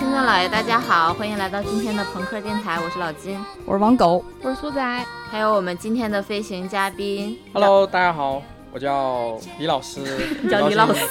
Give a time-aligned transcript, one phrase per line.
[0.00, 7.38] 听众老爷，大家好，欢迎来到今天的朋克电台，我是老金，我是王狗，我是苏仔，还有我们今天的飞行嘉宾。
[7.52, 8.42] Hello，大家好，
[8.72, 10.00] 我叫李老师，
[10.48, 11.04] 叫李老师，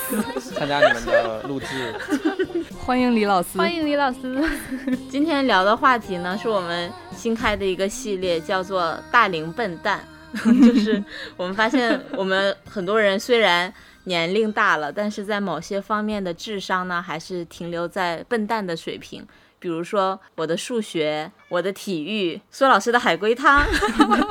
[0.56, 1.94] 参加你们的录制，
[2.84, 4.44] 欢迎李老师，欢迎李老师。
[5.08, 10.04] 今天聊的话题呢，是我们新开的一个系列，叫做“大龄笨蛋”，
[10.44, 11.02] 就是
[11.38, 13.72] 我们发现我们很多人虽然。
[14.06, 19.26] 年龄大了，但是在某些方面的智商呢，还是停留在笨蛋的水平。
[19.62, 23.62] 比如说我的数学、我的体育、苏老师的海龟汤、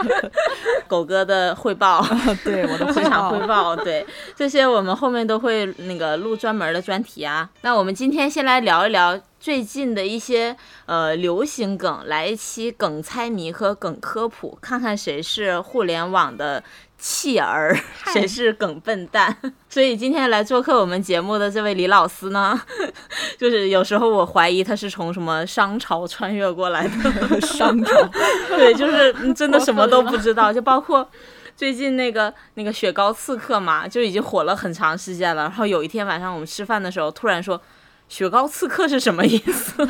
[0.88, 2.02] 狗哥的汇报，
[2.42, 7.50] 对我的职场汇报，对这些我们后面都会那个录专门的专题啊。
[7.60, 16.64] 那我们今天先来聊一聊最近的一些呃流行梗，来一期梗猜谜和梗科普，看看谁是互联网的。
[16.98, 17.78] 弃儿，
[18.12, 19.36] 谁是梗笨蛋？
[19.70, 22.60] 所以今天来做客我们节目的这位李老师呢，
[23.38, 27.40] 就是有时候我怀疑他是从什么商朝穿越过来的。
[27.46, 28.10] 商朝，
[28.48, 31.08] 对，就是真的什么都不知道，就包括
[31.56, 35.42] 最近那个那个雪糕刺客嘛，就已经火了很长时间了。
[35.42, 37.60] 然后有一天晚上我们吃饭的时候，突然说
[38.08, 39.88] 雪糕刺客是什么意思？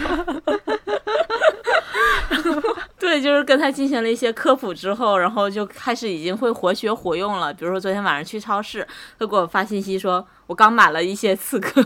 [3.00, 7.54] 对，就是跟他进行了一些科普之后，然后就开始已经会活学活用了。
[7.54, 8.86] 比如说昨天晚上去超市，
[9.18, 11.80] 他给我发信息说，我刚买了一些刺客。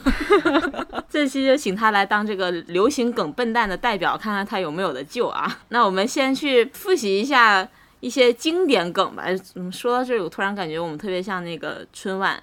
[1.11, 5.61] 这期就请他来当这个流行梗笨蛋的代表，看看他有没有的救啊。
[5.69, 7.69] 那我们先去复习一下
[8.01, 9.25] 一些经典梗吧。
[9.55, 12.43] 嗯，说到这，我突然感觉我们特别像那个春晚，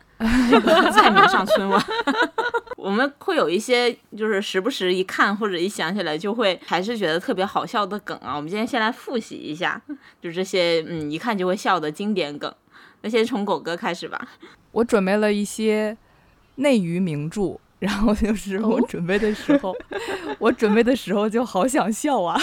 [0.50, 1.84] 这个蔡明上春晚。
[2.76, 8.36] 我们会有一些，就是时不时一看或者一想起来，就会还是觉得特别好笑的梗啊。
[8.36, 9.82] 我们今天先来复习一下，
[10.22, 12.54] 就这些嗯一看就会笑的经典梗。
[13.02, 14.28] 那先从狗哥开始吧。
[14.72, 15.96] 我准备了一些
[16.56, 19.76] 内娱名著，然后就是我准备的时候，哦、
[20.40, 22.40] 我准备的时候就好想笑啊。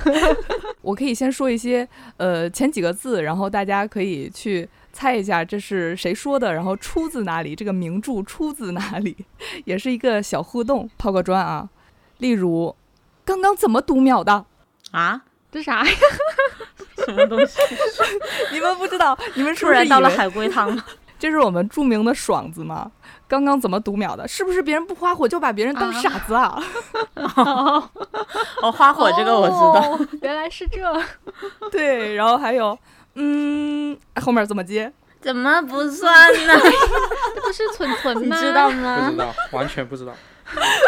[0.80, 1.86] 我可以先说一些
[2.16, 4.68] 呃前几个字，然后大家可以去。
[4.94, 7.54] 猜一下这是谁说的，然后出自哪里？
[7.54, 9.14] 这个名著出自哪里？
[9.66, 11.68] 也是一个小互动，抛个砖啊。
[12.18, 12.74] 例如，
[13.24, 14.46] 刚刚怎么读秒的
[14.92, 15.22] 啊？
[15.50, 15.92] 这啥呀？
[17.04, 17.58] 什么东西？
[18.52, 19.18] 你们不知道？
[19.34, 20.80] 你们突然到了海龟汤？
[21.18, 22.90] 这是我们著名的爽子吗？
[23.26, 24.28] 刚刚怎么读秒的？
[24.28, 26.62] 是不是别人不花火就把别人当傻子啊？
[27.36, 27.90] 哦，
[28.62, 31.02] 哦，花火这个我知道，哦、原来是这。
[31.70, 32.78] 对，然后还有。
[33.14, 34.92] 嗯，后面怎么接？
[35.20, 36.54] 怎么不算呢？
[37.34, 38.36] 这不是蠢蠢吗？
[38.36, 39.06] 你知道吗？
[39.06, 40.12] 不知道，完全不知道。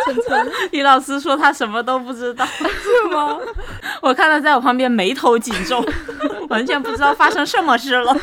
[0.04, 3.38] 蠢蠢，李老师说他什么都不知道，是吗？
[4.02, 5.82] 我看他在我旁边眉头紧皱，
[6.50, 8.14] 完全不知道发生什么事了。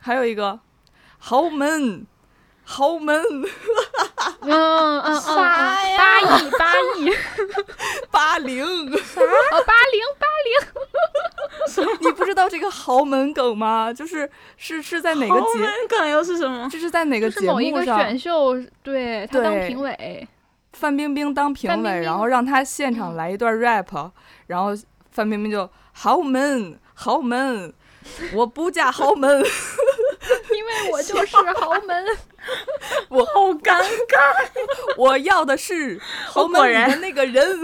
[0.00, 0.58] 还有一个
[1.18, 2.04] 豪门，
[2.64, 3.22] 豪门，
[4.40, 5.98] 嗯嗯 嗯，啥呀？
[5.98, 7.10] 八亿，八亿，
[8.10, 8.64] 八零，
[8.98, 9.20] 啥？
[9.20, 10.68] 哦，八零，八零。
[12.00, 13.92] 你不知道这个豪门梗吗？
[13.92, 15.40] 就是是是在哪个节？
[15.40, 16.68] 豪门梗又是什么？
[16.70, 17.54] 这是在哪个节目上？
[17.54, 20.28] 某一个选秀，对他当评委，
[20.72, 24.10] 范冰冰当评委，然后让他现场来一段 rap，
[24.46, 24.70] 然后
[25.10, 27.72] 范冰冰就豪门，豪门，
[28.34, 29.30] 我不嫁豪门，
[30.54, 32.06] 因为我就是豪门。
[33.08, 34.34] 我好尴尬，
[34.96, 37.58] 我要的是豪门里的那个人。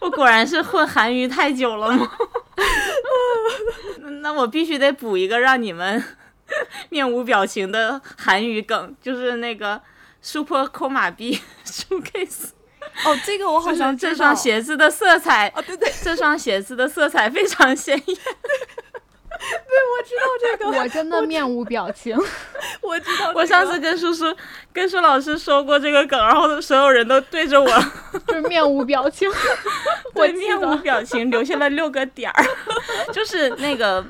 [0.00, 2.10] 我果然是混韩娱太久了吗？
[4.20, 6.02] 那我必须得补一个让你们
[6.90, 9.80] 面无表情的韩语梗，就是那个
[10.22, 12.50] Super 抠马币 Showcase。
[13.04, 18.18] 哦，这个我好像这双鞋子的色彩，哦，对对，这双鞋子的色彩非常鲜艳。
[19.38, 22.16] 对，我知道这个， 我真的面无表情。
[22.82, 24.24] 我知道、这个，我上次跟叔叔、
[24.72, 27.68] 跟舒老师说过这个梗，然后所有人都对着我，
[28.26, 29.30] 就是面无表情。
[30.14, 32.44] 我面无表情，留下了六个点儿。
[33.12, 34.04] 就是那个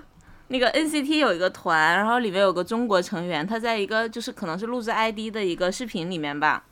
[0.48, 6.62] 那个 NCT 有一个团，然后里面有个中国成员，他在一个就是可能是录制 ID 的一个视频里面吧。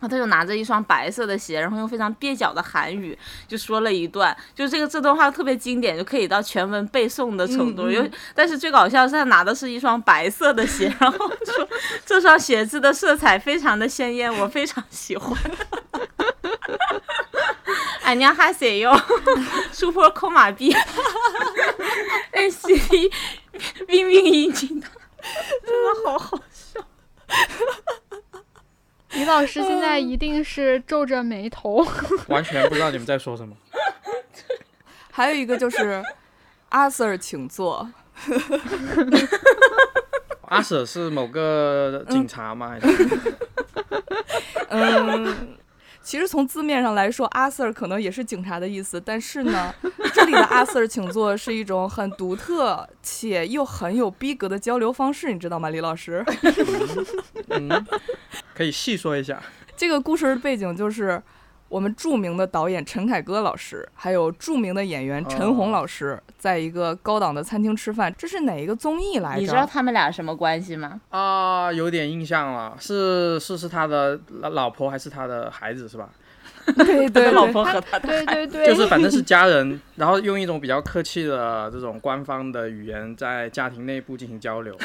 [0.00, 3.18] 然后他就拿着一双白色的鞋，然后用非常蹩脚的韩语
[3.48, 7.90] 就说了一段，就这个这段话特别经典，就可以到全文背诵的程度。
[7.90, 11.68] 因为、嗯嗯、但是最搞笑是他拿的是一双白色的鞋，然后说
[12.06, 15.36] 这双鞋子的色彩非常的鲜艳，我非常喜欢。
[18.04, 18.98] 俺娘哈谁哟
[19.72, 20.74] ，Super 抠马币
[22.32, 23.12] ，NCT
[23.86, 24.86] 冰冰引进的，
[25.66, 26.80] 真的好好笑。
[29.18, 31.84] 李老师现在一定是皱着眉头，
[32.28, 33.52] 完全不知道你们在说什么。
[35.10, 36.00] 还有一个就是
[36.68, 37.90] 阿 Sir 请坐，
[40.46, 42.68] 阿 Sir 是某个警察吗？
[42.68, 42.86] 还是
[44.70, 45.58] 嗯，
[46.00, 49.74] 其实从字面上来说，阿 Sir 可能也是警察的意思，但是呢，
[50.14, 56.24] 这里的阿 Sir 请坐是一种很独特且又很有逼格的交流方式，你知道吗，李老师？
[57.48, 57.68] 嗯，
[58.58, 59.40] 可以细说一下。
[59.76, 61.22] 这个故事的背景就是
[61.68, 68.12] 我们著名的导演陈凯歌老师，还有著名的演员陈红老师，在一个高档的餐厅吃饭。
[68.18, 69.40] 这是哪一个综艺来着？
[69.40, 71.00] 你知道他们俩什么关系吗？
[71.10, 76.10] 啊、有点印象了，是是是他的老老婆还是他的孩子是吧？
[76.76, 84.76] 对对老对婆和他的对对对，就是反正是家人，然后用一种比较客气的这种官方的语言在家庭内部进行交流，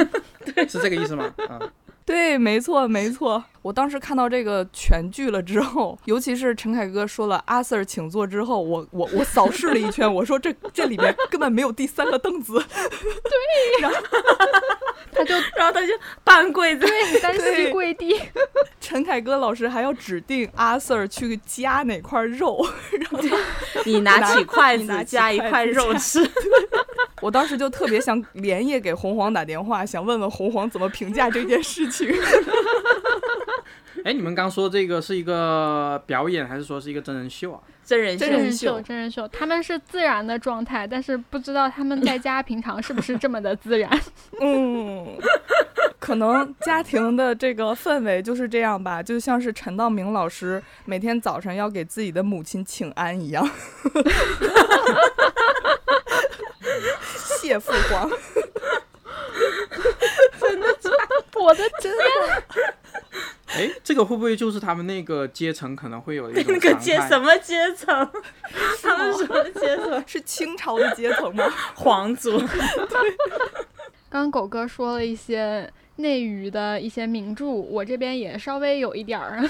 [0.66, 1.30] 是这个意思吗？
[1.48, 1.60] 啊，
[2.08, 3.44] 对，没错没错。
[3.60, 12.54] 我当时看到这个全剧了之后，尤其是陈凯歌说了“阿 Sir 请坐”之后，我我我扫视了一圈，我说这这里面根本没有第三个凳子。
[12.64, 13.96] 对，然后
[15.12, 15.92] 他就然后他就
[16.24, 18.18] 半跪在对单对膝跪地，
[18.80, 23.20] 陈凯歌老师还要指定阿 Sir 去夹哪块肉，然后
[23.84, 26.26] 你拿起筷子夹一块肉吃，
[27.20, 31.97] 我当时就特别想连夜给红黄打电话，想问问红黄怎么评价这件事情。
[34.04, 37.60] 哎，你们刚说这个是一个表演，还是说是一个真人秀啊？
[37.84, 43.90] 真人秀真人秀真人秀，他们是自然的状态，但是不知道他们在家平常是不是这么的自然。
[44.40, 45.16] 嗯，
[45.98, 53.48] 可能家庭的这个氛围就是这样吧，就像是陈道明老师每天早晨要给自己的母亲请安一样。
[57.40, 58.10] 谢父皇，
[61.40, 61.92] 我的天，
[63.46, 68.10] 哎，这个会不会就是他们那个阶层可能会有一种 那个阶什么阶层？
[68.82, 70.04] 他们什么阶层？
[70.06, 71.44] 是清朝的阶层吗？
[71.76, 72.38] 皇族。
[74.10, 79.46] 刚刚狗哥说了一些内娱的一些名著，我这边也稍微有一点儿。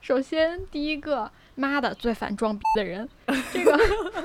[0.00, 3.08] 首先，第一个，妈的，最烦装逼的人，
[3.52, 3.78] 这个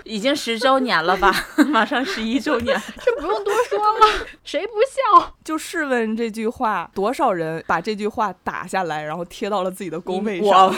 [0.04, 1.34] 已经十周年了吧？
[1.70, 4.74] 马上十一周年， 这不用多说了，谁不
[5.20, 5.36] 笑？
[5.44, 10.74] 就试问这句话，多少人把这句话打下来，然后贴到了自己的工位上？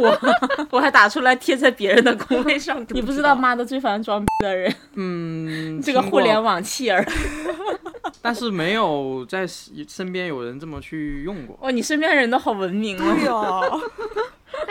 [0.00, 0.18] 我
[0.70, 2.84] 我还打出来贴在别人的工位上。
[2.90, 7.04] 你不知道妈的最烦装逼的人，嗯，这个互联网弃儿。
[8.20, 11.56] 但是没有在身边有人这么去用过。
[11.62, 13.80] 哇，你身边人都好文明对哦。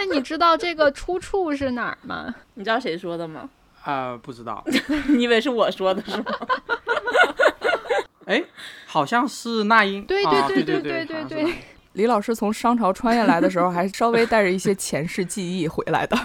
[0.01, 2.33] 呀、那你知道这个出处是哪儿吗？
[2.55, 3.49] 你知道谁说的吗？
[3.83, 4.63] 啊、不知道，
[5.09, 6.25] 你以为是我说的是吗？
[8.25, 8.43] 哎，
[8.85, 10.03] 好像是那英。
[10.03, 11.53] 对啊、对对对对对对
[11.93, 16.17] 李老师从商朝穿越来的时候，还稍微带着一些前世记忆回来的。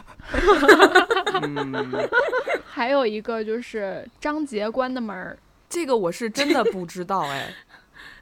[1.42, 1.72] 嗯，
[2.66, 5.38] 还有一个就是张杰关的门儿，
[5.70, 7.54] 这个我是真的不知道哎。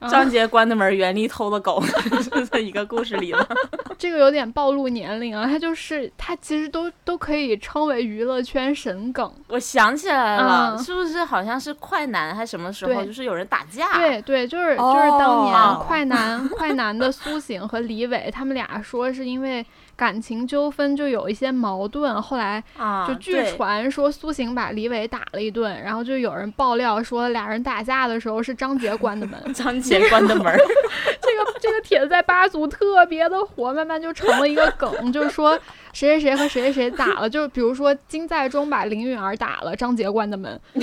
[0.08, 1.82] 张杰关的门，袁立偷的狗，
[2.31, 3.47] 就在一个故事里了？
[3.99, 9.31] 这个有点暴露年龄啊，他就是他其实都都可以称为娱乐圈神梗。
[9.49, 13.93] 我想起来了，嗯是不是好像是快男还是什么时候，就是有人打架？
[13.99, 19.64] 对对，就是就是当年哦快男快男的苏醒和李伟他们俩说是因为
[20.00, 29.38] 感情纠纷就有一些矛盾，后来啊，就据传说苏醒把李伟打了一顿，然后就有人爆料说俩人打架的时候是张杰关的门。
[29.52, 30.45] 张杰关的门，
[31.21, 35.54] 这个这个帖子在八组特别的火，慢慢就成了一个梗，就是说
[35.92, 40.59] 谁谁谁和谁谁谁打了，就比如说金在中把林允儿打了，张杰关的门。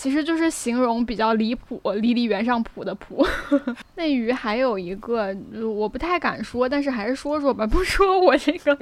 [0.00, 3.26] 其实就是形容比较离谱，离离原上谱的谱。
[3.96, 8.72] 内娱还有一个呃我不太敢说，但是还是说说吧，不说我这个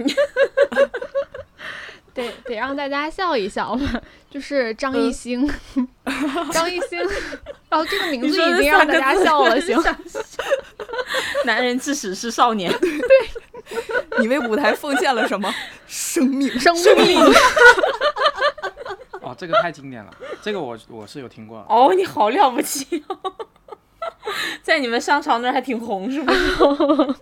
[2.12, 4.02] 得得让大家笑一笑吧。
[4.30, 5.50] 就是张艺兴，
[6.52, 7.00] 张艺兴，
[7.70, 9.82] 然后这个名字已经让大家笑了，我行
[11.46, 12.90] 男人至始是少年，对
[14.18, 15.50] 你为舞台奉献了什么？
[15.86, 16.50] 生命。
[16.60, 17.18] 生命，
[19.26, 21.58] 哦，这个太经典了，这个我我是有听过。
[21.68, 23.18] 哦，你好了不起哦，
[24.62, 27.14] 在你们商朝那儿还挺红是不是？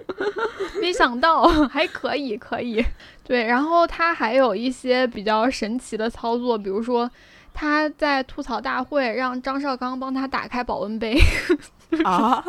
[0.82, 2.84] 没想到还可以，可以。
[3.24, 7.10] 对，然后他还有一些比较神奇的操作，比如说
[7.54, 11.18] 他在吐槽大会让张绍刚帮他打开保温杯，
[12.04, 12.44] 啊，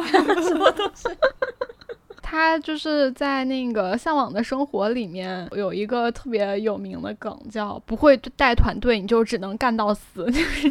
[2.36, 10.70] 他就是在那个《向往的生活》里面有一个特别有名的梗，叫“不会带团队，你就只能干到死”，就是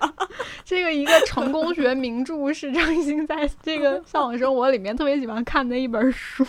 [0.64, 6.42] 这个一个成功学名著，是张艺兴在这个《向往生活》里面特别喜欢看的一本书。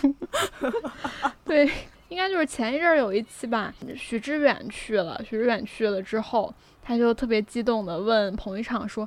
[1.44, 1.70] 对，
[2.08, 9.06] 应该就是前一阵儿有一期吧，许知远去了，许知远去了之后，他就特别激动的问彭昱畅说。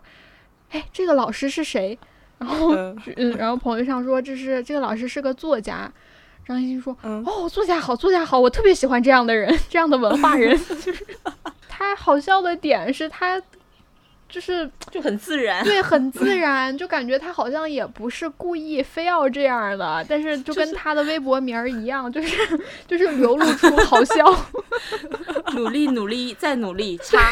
[0.69, 1.97] 哎，这个老师是谁？
[2.43, 5.91] 然后嗯嗯，然后朋友上说这是这个老师是个作家。
[6.45, 10.53] 张艺兴说：“嗯哦，作家好，作家好，我特别喜欢这样的人，这样的文化人。
[10.83, 11.05] 就是
[11.69, 13.41] 他好笑的点是他，
[14.27, 15.63] 就是就很自然。
[15.63, 24.25] 对，很自 然，就感觉他好像也不是故意非要这样的，但是就跟他的微博名儿一样，就是就是流露出好笑。
[25.55, 27.31] 努力努力再努力，叉。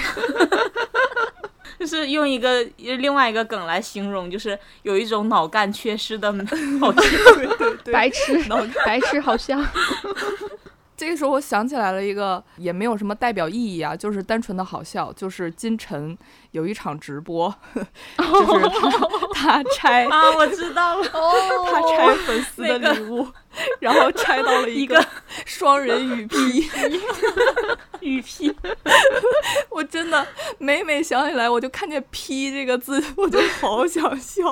[1.82, 6.32] 就是用一个另外一个梗来形容，就是有一种脑干缺失的
[6.80, 7.02] 好笑。
[7.36, 9.60] 对对白痴脑，白痴， 好像。
[10.96, 15.12] 这个时候我想起来了一个，也没有什么代表意义啊，就是单纯的好笑。
[15.14, 16.16] 就是金晨
[16.52, 19.00] 有一场直播，就是他
[19.34, 23.28] 他拆啊，我知道了，哦他拆粉丝的那个礼物，
[23.80, 25.04] 然后拆到了一一个
[25.46, 26.70] 双人 雨披。
[28.00, 28.52] 雨披，
[29.70, 30.26] 我真的
[30.58, 34.44] 每每想起来，我就看见“披”这个字，我就好想笑。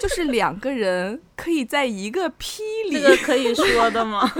[0.00, 4.30] 就是两个人可以在一个“披”里，这个可以说的吗？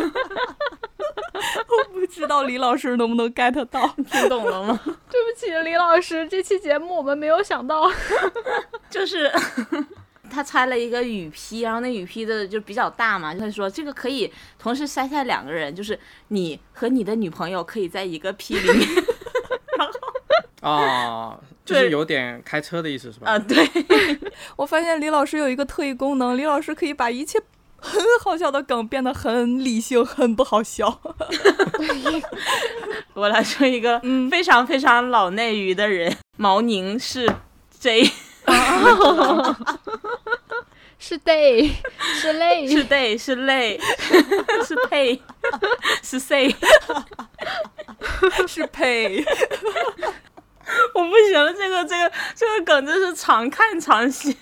[1.35, 3.89] 我不知道李老师能不能 get 到？
[4.11, 4.79] 听懂了吗？
[4.85, 7.91] 对不起，李老师，这期节目我们没有想到。
[8.91, 9.33] 就是
[10.35, 15.99] 他拆了一个雨披，然后那雨披的就比较大嘛，他说这个可以同时塞下两个人，就是
[16.29, 18.89] 你和你的女朋友可以在一个披里面。
[19.79, 23.31] 然后啊， 就是有点开车的意思是吧？
[23.31, 23.65] 啊，对，
[24.57, 27.41] 我发现李老师有一个特异功能，李老师可以把一切
[27.77, 31.01] 很好笑的梗变得很理性、很不好笑。
[33.13, 37.31] 我来说一个嗯非常非常老内娱的人，毛宁是
[37.79, 38.11] J，
[40.99, 41.71] 是 day，
[42.21, 43.79] 是累，是 day，是累，
[44.67, 45.21] 是配，
[46.03, 46.55] 是 say。
[48.47, 49.25] 是配，
[50.95, 54.35] 我不行了，这个这个这个梗真是常看常新。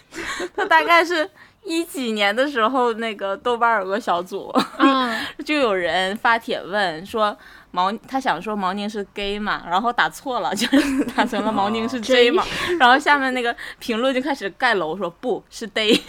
[0.56, 1.28] 他大概是
[1.64, 7.36] 一几年的时候，那个豆瓣儿有个小组，嗯， 就有人发帖问说
[7.72, 12.44] 毛，他想说毛宁是 gay 嘛，然后打错了， 就是打成了毛宁是 J 嘛，
[12.78, 16.00] 然后下面那个评论就开始盖楼说不是 day，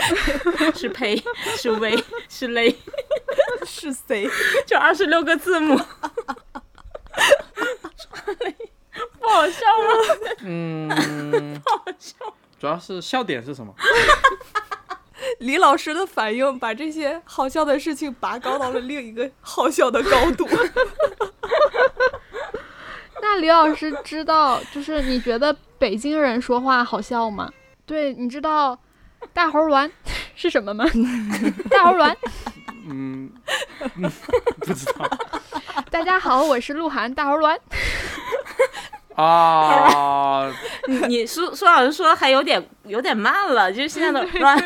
[0.75, 1.15] 是呸，
[1.57, 1.95] 是 v，
[2.29, 2.75] 是 lay，
[3.65, 4.29] 是 C。
[4.67, 5.79] 就二十六个字母。
[9.19, 10.35] 不好笑吗？
[10.41, 10.89] 嗯，
[11.63, 12.15] 不好笑。
[12.59, 13.73] 主要是笑点是什么？
[15.39, 20.47] 李老师的反应把这些好笑的事情拔高到了另一个好笑的高度。
[23.21, 27.51] 那李老师知道，就是你觉得北京人说话好笑吗？
[27.85, 28.77] 对，你知道
[29.33, 29.89] 大猴丸
[30.35, 30.85] 是什么吗？
[31.69, 32.15] 大猴丸，
[32.89, 33.31] 嗯，
[33.95, 34.11] 嗯
[34.59, 35.09] 不知道
[35.89, 37.57] 大家好，我是鹿晗，大猴丸。
[39.21, 40.51] 啊。
[40.87, 44.57] 你你苏苏老师说还有点有点慢了，就是现在的乱。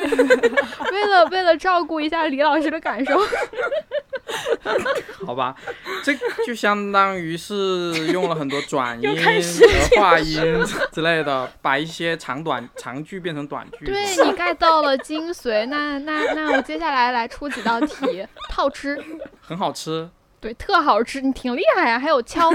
[0.92, 3.20] 为了为了照顾一下李老师的感受，
[5.26, 5.56] 好吧，
[6.04, 6.14] 这
[6.46, 7.54] 就相当于是
[8.12, 10.42] 用了很多转 音和化音
[10.92, 13.86] 之类的，把一些长短长句变成短句。
[13.86, 15.68] 对你 get 到了精髓。
[15.68, 19.00] 那那那我接下来来出几道题，套吃，
[19.40, 20.10] 很好吃。
[20.40, 22.52] 对，特好吃，你挺厉害呀、还有敲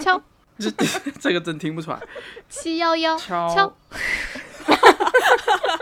[0.00, 0.20] 敲
[0.70, 0.86] 这
[1.20, 1.98] 这个真听不出来。
[2.48, 3.48] 七幺幺敲。
[3.54, 3.76] 敲，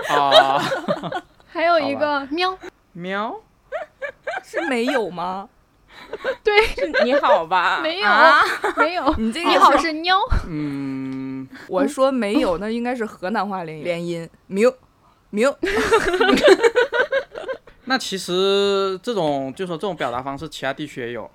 [0.17, 0.63] 啊，
[1.53, 2.57] 还有一个喵，
[2.93, 3.41] 喵，
[4.43, 5.49] 是没有吗？
[6.43, 6.55] 对，
[7.05, 7.81] 你好吧？
[7.83, 8.41] 没有啊，
[8.77, 10.19] 没有，你这个你好是喵，
[10.49, 14.73] 嗯，我说没有，那应该是河南话连连音，明
[15.31, 15.53] 明。
[17.85, 21.31] 那其实这种就说这种表达方式，其他地区也有，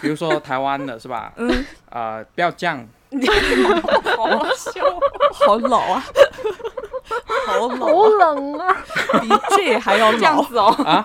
[0.00, 1.32] 比如说台湾的是吧？
[1.36, 2.86] 嗯，呃，不要酱，
[4.16, 4.82] 好笑。
[5.32, 6.04] 好老啊，
[7.46, 8.76] 好好老啊，冷啊！
[9.20, 11.04] 比这还要老，哦，啊，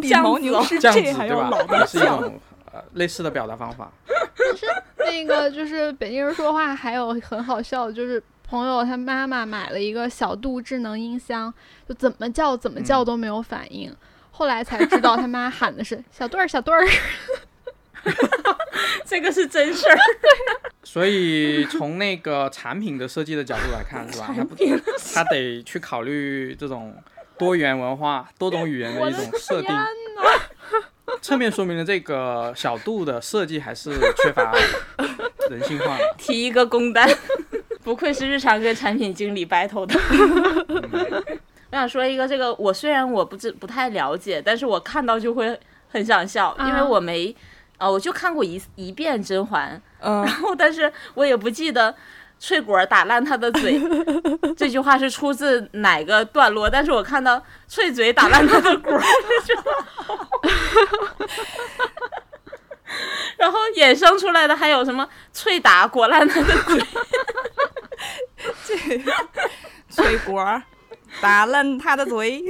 [0.00, 1.12] 比毛宁是这样是一
[1.98, 2.18] 酱。
[2.20, 2.40] 种
[2.72, 3.90] 呃类似的表达方法。
[4.54, 4.66] 是
[4.98, 11.52] 那个就是北京人说话还有很好笑的，就是朋友他妈妈买了一个小度智能音箱，
[11.88, 13.94] 就怎么叫怎么叫嗯都没有反应。
[14.30, 16.86] 后来才知道他妈喊的是小对儿小对儿，
[19.04, 19.96] 这个是真事儿。
[20.82, 24.32] 所以从那个产品的设计的角度来看，是吧？
[24.34, 24.54] 他不，
[25.14, 26.96] 他得去考虑这种
[27.36, 29.70] 多元文化、多种语言的一种设定。
[31.20, 34.52] 侧面说明了这个小度的设计还是缺乏
[35.50, 36.14] 人性化的。
[36.18, 37.08] 提一个工单，
[37.82, 39.98] 不愧是日常跟产品经理 battle 的。
[41.70, 45.58] 我想说一个，这个我虽然我不知不太了解，但是我看到就会
[45.88, 47.34] 很想笑，因为啊我没，
[47.78, 51.94] 呃，我就看过一一遍《甄嬛》，嗯然后但是我也不记得
[52.38, 53.80] 翠果打烂他的嘴，
[54.56, 56.68] 这句话是出自哪个段落？
[56.70, 58.92] 但是我看到翠嘴打烂他的果
[63.36, 66.80] 然后衍生出来的还有什么翠打果烂他的嘴，
[68.64, 69.02] 这
[69.90, 70.62] 翠果
[71.20, 72.42] 打烂他的嘴，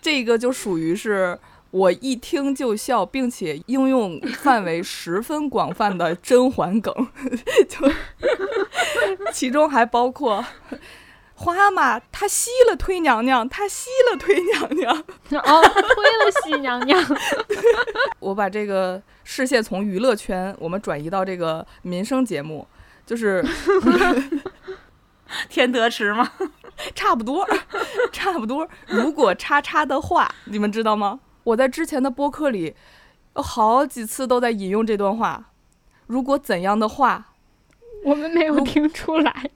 [0.00, 1.36] 这个就属于是。
[1.70, 6.92] 我一听就笑，并且应用范围十分广泛的甄嬛梗，
[7.68, 7.88] 就
[9.32, 10.44] 其中还包括
[11.34, 14.92] 花嘛，她吸了推娘娘，她吸了推娘娘，
[15.44, 17.00] 哦，推了吸娘娘。
[18.18, 22.66] 我把这个视线从娱乐圈，我们转移到这个民生节目，
[23.06, 23.44] 就是
[25.48, 26.32] 天德池吗？
[26.94, 27.46] 差不多，
[28.10, 28.68] 差不多。
[28.88, 31.20] 如果叉叉的话，你们知道吗？
[31.44, 32.74] 我在之前的播客里，
[33.36, 35.50] 有好几次都在引用这段话。
[36.06, 37.32] 如果怎样的话，
[38.04, 39.50] 我们没有听出来。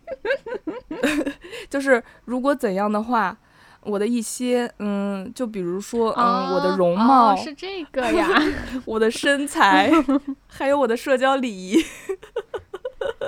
[1.69, 3.37] 就是如果怎样的话，
[3.83, 8.29] 我的一些嗯，就比如说嗯，我的容貌是这个呀，
[8.87, 9.91] 我的身材，
[10.47, 11.85] 还有我的社交礼仪，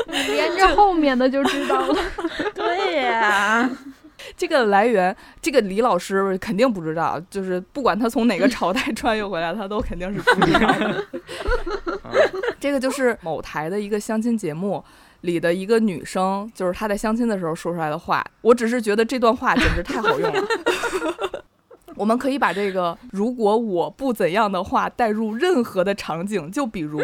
[0.07, 1.99] 连着后面的就知道了。
[2.55, 3.69] 对呀。
[4.37, 7.21] 这个来源，这个李老师肯定不知道。
[7.31, 11.05] 就是不管他从哪个朝代穿越回来，他都肯定是不知道的。
[12.59, 14.83] 这个就是某台的一个相亲节目
[15.21, 18.25] 里的一个女生，就是她在相亲的时候说出来的话。
[18.41, 20.43] 我只是觉得这段话简直太好用了。
[21.95, 27.01] 我们可以把这个“如果我不怎样的话”带入任何的场景，就比如。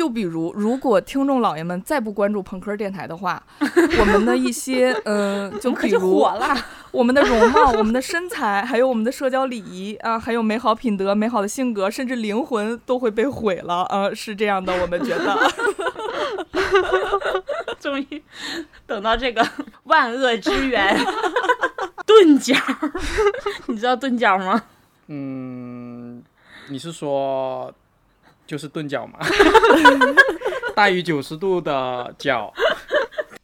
[0.00, 3.42] 就比如，如果听众老爷们再不关注朋克电台的话，
[4.00, 6.26] 我们的一些嗯，就 比如
[6.90, 14.08] 我们的容貌、我们的身材，还有我们的社交礼仪啊，还有美好品德、美好的性格，甚至灵魂都会被毁了啊！
[14.14, 15.38] 是这样的，我们觉得。
[17.78, 18.22] 终于
[18.86, 19.46] 等到这个
[19.84, 20.96] 万恶之源
[22.06, 22.54] 钝角，
[23.66, 24.62] 你知道钝角吗？
[25.08, 26.22] 嗯，
[26.70, 27.70] 你是说？
[28.50, 29.20] 就是钝角嘛，
[30.74, 32.52] 大于九十度的角，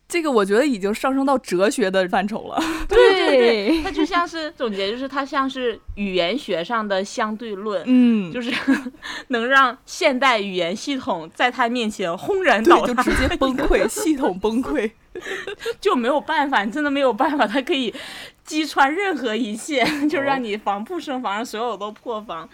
[0.09, 2.61] 这个我觉得已经上升到哲学的范畴了。
[2.89, 8.53] 对对对，它就像是总结，就是它像是语言学上的相对论，嗯，就是
[9.29, 14.91] 能让现代语言系统在它面前轰然倒塌，就直接崩溃，系统崩溃，
[15.81, 17.95] 就没有办法，你真的没有办法，它可以
[18.43, 22.49] 击穿任何一切， 就让你防不胜防，让所有都破防。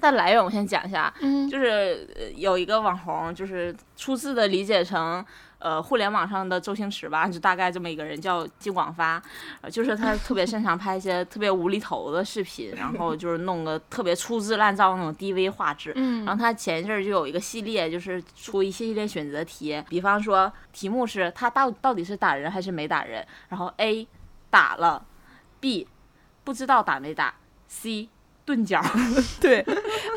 [0.00, 1.12] 它来源我先讲一下，
[1.50, 5.24] 就是有一个网红，就是初次的理解成
[5.58, 9.20] 呃互联网上的周星驰吧，就大概这么一个人叫金广发，
[9.70, 15.92] 就是他特别擅长拍一些特别无厘头的视频，然后就是弄个特别粗制滥造那种 DV 画质，
[16.24, 24.06] 然后他前一阵就有一个系列，就是出一系列选择题，比方说题目是他到到底是打人还是没打人，然后 A
[24.50, 25.04] 打了
[25.58, 25.88] ，B
[26.44, 27.34] 不知道打没打
[27.66, 28.10] ，C。
[28.46, 28.80] 钝角，
[29.38, 29.62] 对，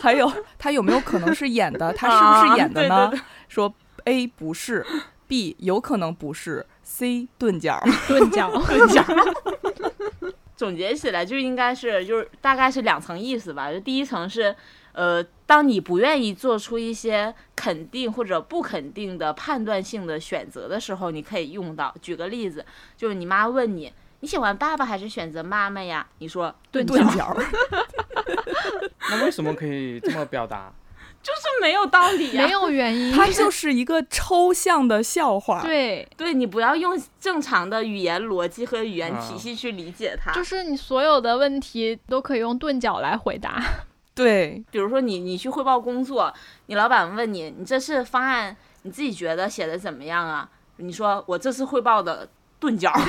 [0.02, 1.92] 还有他有没有可能是演的？
[1.92, 3.12] 他是不是演的呢？
[3.50, 3.74] 说
[4.06, 4.86] A 不是
[5.28, 9.04] ，B 有可能不是，C 钝角， 钝角， 钝角。
[10.56, 13.72] 总结起来就应该是，就是大概是两层意思吧。
[13.72, 14.54] 就第一层是，
[14.92, 21.96] 呃，当你不愿意做出一些肯定或者不肯定的判断性的选择的时候，你可以用到。
[22.02, 22.65] 举个例子，
[22.96, 23.92] 就是你妈问你。
[24.22, 26.06] 你喜欢爸爸还是选择妈妈呀？
[26.20, 27.36] 你说钝角。
[29.10, 30.72] 那为什么可以这么表达？
[31.22, 33.12] 就是没有道理，没有原因。
[33.16, 35.62] 它就是一个抽象的笑话。
[35.62, 40.32] 对，对你不要用正常的语言逻辑和语言体系去理解它。
[40.32, 43.62] 就是你所有的问题都可以用钝角来回答。
[44.16, 46.34] 对，比如说你你去汇报工作，
[46.68, 50.50] 你老板问你，你这次方案你自己觉得写的怎么样啊？
[50.78, 52.28] 你说我这次汇报的。
[52.60, 52.91] 钝角，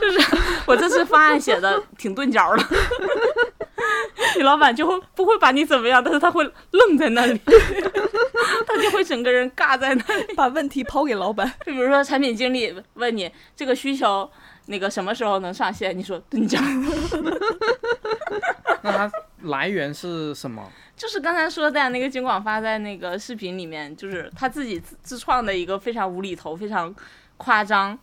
[0.00, 2.64] 就是我这次方案写的挺钝角的，
[4.36, 7.38] 你老板就会不会把你怎么样，但是他会愣在那里，
[8.66, 11.46] 他就会整个人尬在那里，把问题抛给老板。
[11.66, 14.28] 就比如说产品经理问你这个需求，
[14.66, 15.96] 那个什么时候能上线？
[15.96, 16.58] 你说钝角。
[18.82, 19.10] 那它
[19.42, 20.62] 来源是什么？
[20.96, 26.94] 就是刚才说的那个金广发在那个视频里面，就是他自己自自创的一个非常无厘头、非常。
[27.36, 27.98] 夸张、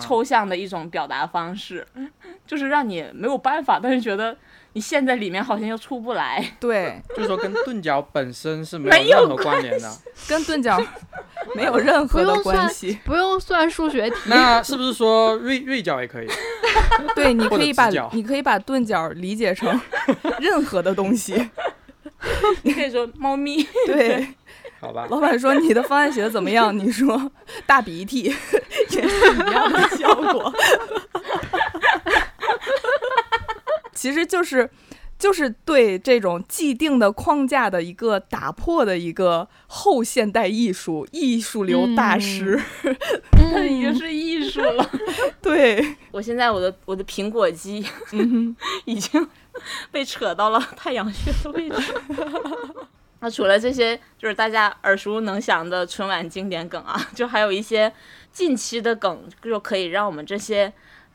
[0.00, 1.86] 抽象的一种表达方式，
[2.46, 4.36] 就是让你没有办法，但是觉得
[4.74, 6.44] 你陷在里面好像又出不来。
[6.58, 9.90] 对， 就是说跟钝角本身是没有任何关联的，
[10.28, 10.80] 跟钝角
[11.54, 14.16] 没有任何的关系，不用算数学题。
[14.26, 16.28] 那是不是说锐锐角也可以？
[17.14, 19.78] 对，你可以把你可以把钝角理解成
[20.38, 21.50] 任何的东西，
[22.62, 23.66] 你可以说猫咪。
[23.86, 24.28] 对。
[24.82, 26.76] 好吧，老板说你的方案写的怎么样？
[26.76, 27.30] 你说
[27.64, 28.34] 大鼻涕，
[28.90, 30.52] 也是一样的效果。
[33.94, 34.68] 其实就是
[35.16, 42.60] 就是对这种既定的框架的一个打破的一个后现代艺术艺术流大师。
[43.30, 44.90] 它已经是艺术了。
[45.40, 49.28] 对，我现在我的我的苹果肌嗯已经
[49.92, 51.94] 被扯到了太阳穴的位置。
[53.22, 57.90] 那除了这些，就是大家耳熟能详的春晚经典梗啊，就还有一些
[58.32, 60.72] 近期的梗，就可以让我们这些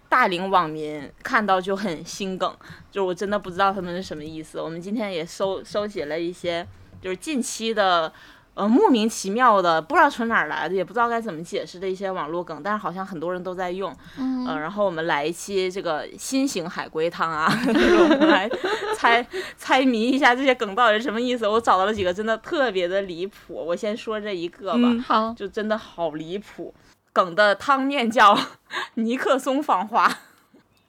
[0.08, 2.58] 大龄网民看到就很心梗，
[2.90, 4.62] 就我真的不知道他们是什么意思。
[4.62, 6.66] 我们今天也收收集了一些，
[7.02, 8.12] 就是近期的。
[8.58, 13.96] 呃，莫名其妙的，不知道从哪儿来的，也不知道该怎么解释的一些网络梗，但是好像很多人都在用。
[14.18, 18.50] 嗯呃，然后我们来一期这个新型海龟汤啊，就 是我们来
[18.96, 19.24] 猜
[19.56, 21.48] 猜谜一下这些梗到底是什么意思。
[21.48, 26.74] 我找到了几个真的特别的离谱，我先说这一个吧，嗯好，就真的好离谱。
[27.14, 28.38] 梗的汤面叫
[28.96, 30.12] 尼克松访华，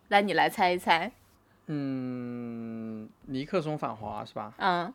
[0.08, 1.12] 来你来猜一猜。
[1.66, 4.52] 嗯，尼克松访华是吧？
[4.56, 4.90] 嗯，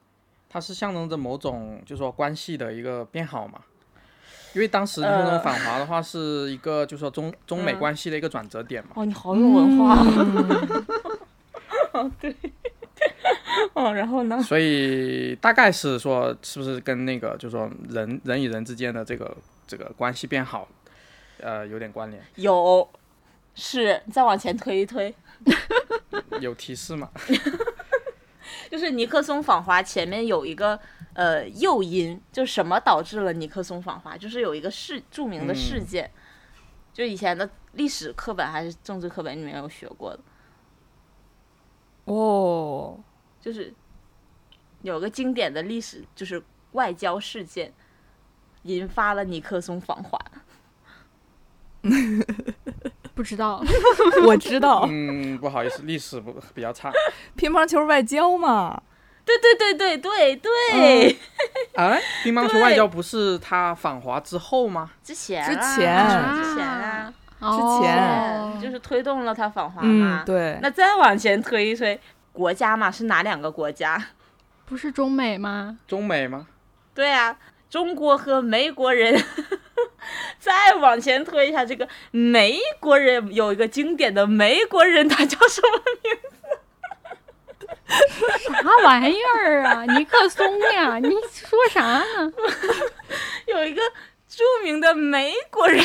[0.54, 3.60] 它是象征着某种就是说关系的一个变好嘛。
[4.54, 8.92] 因为当时尼克松呃访华的话是一个就是说中中美嗯关系的一个转折点嘛。
[8.94, 9.98] 哦，你好有文化
[11.94, 12.36] 哦， 对。
[13.74, 14.40] 哦，然后呢？
[14.44, 19.36] 所以大概是说，是不是跟那个就是说人人与人之间的这个
[19.66, 20.68] 这个关系变好，
[21.40, 22.24] 呃，有点关联？
[22.36, 22.88] 有，
[23.56, 25.14] 是再往前推一推，
[26.40, 27.10] 有提示吗？
[28.70, 30.80] 就是尼克松访华前面有一个
[31.14, 34.18] 呃诱因，就什么导致了尼克松访华？
[34.18, 36.12] 就是有一个事著名的事嗯件，
[36.94, 40.20] 就以前的历史课本还是政治课本里面有学过的，
[42.06, 43.00] 哦，
[43.42, 43.74] 就是
[44.82, 46.42] 有个经典的历史就是
[46.74, 47.74] 外交事件，
[48.64, 50.20] 引发了尼克松访华。
[53.16, 53.62] 不知道，
[54.26, 56.92] 我知道 嗯，不好意思，历史不比较差。
[57.36, 58.82] 乒乓球外交嘛，
[59.26, 61.18] 对对对对对对，
[61.76, 64.92] 哎，乒乓球外交不是他访华之后吗？
[65.04, 72.00] 之前之啊前之前啊，哦就是推动了他访华嗯嘛。，对，那再往前推一推，
[72.32, 74.02] 国家嘛是哪两个国家？
[74.66, 75.78] 不是中美吗？
[75.88, 76.48] 中美吗？
[76.96, 77.38] 对啊，
[77.70, 79.22] 中国和美国人。
[80.44, 86.30] 再往前推一下，这个美国人有一个经典的美国人，他叫什么名字？
[88.52, 89.86] 啥玩意儿啊？
[89.86, 91.00] 尼克松呀？
[91.00, 92.34] 你说啥呢？
[93.48, 93.82] 有一个
[94.28, 95.82] 著名的美国人，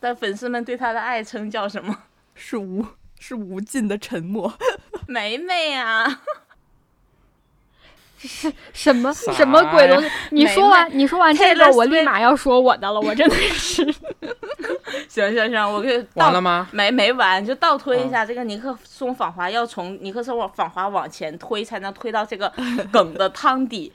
[0.00, 1.96] 但粉丝们对他的爱称叫什么？
[2.34, 2.84] 是无
[3.20, 4.58] 是无尽的沉默。
[5.06, 6.22] 梅梅啊！
[8.72, 10.10] 什么什么鬼东西？
[10.30, 13.84] 你说完你说完这个，我立马要说我的了，我真的是。
[15.08, 16.68] 行行行，我可以倒完了吗？
[16.72, 22.52] 没没完，就倒推一下，这个尼克松访华要从尼克松访华往前推，才能推到这个
[22.92, 23.92] 梗的汤底。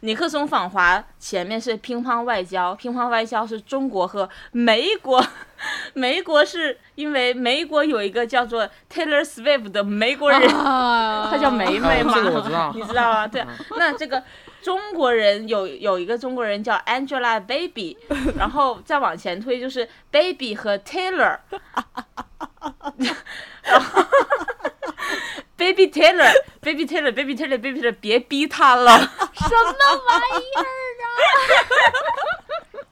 [0.00, 5.24] 尼克松访华前面是乒乓外交，乒乓外交是中国和美国，
[5.94, 13.26] 美国是因为美国有一个叫做 Taylor Swift 的美国人，啊他叫梅梅嘛，哦这个我知道你知道吗？
[13.26, 13.44] 对，
[13.76, 14.22] 那这个
[14.62, 17.96] 中国人有有一个中国人叫 Angelababy，
[18.38, 21.38] 然后再往前推就是 Baby 和 Taylor，
[23.62, 24.02] 然后
[25.56, 28.98] Baby Taylor，Baby Taylor，Baby Taylor，Baby Taylor，别逼他了。
[28.98, 30.64] 什么玩意儿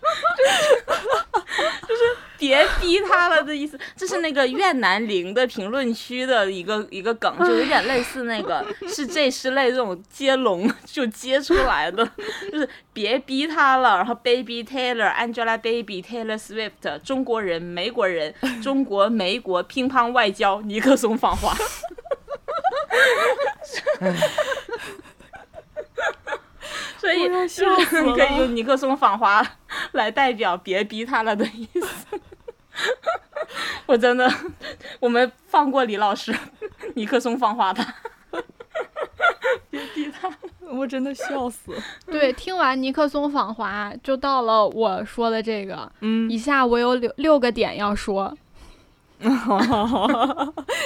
[2.38, 12.08] 别逼他了的意思，这是那个越南零的评论区的一个一个梗，就有点类似那个是这是类这种接龙就接出来的，
[12.52, 13.96] 就是别逼他了。
[13.96, 18.32] 然后 Baby Taylor、Angelababy、Taylor Swift、中国人、美国人、
[18.62, 21.52] 中国、美国乒乓外交、尼克松访华。
[26.98, 29.44] 所以我要就笑死是可以了用尼克松访华
[29.98, 32.18] 来代表别逼他了的意思。
[33.87, 34.30] 我真的，
[35.00, 36.34] 我们放过李老师，
[36.94, 37.96] 尼克松访华吧。
[39.68, 40.32] 别逼他。
[40.70, 41.72] 我真的笑死。
[42.06, 45.90] 对，听完尼克松访华，就到了我说的这个。
[46.00, 48.37] 嗯，以下我有六六个点要说，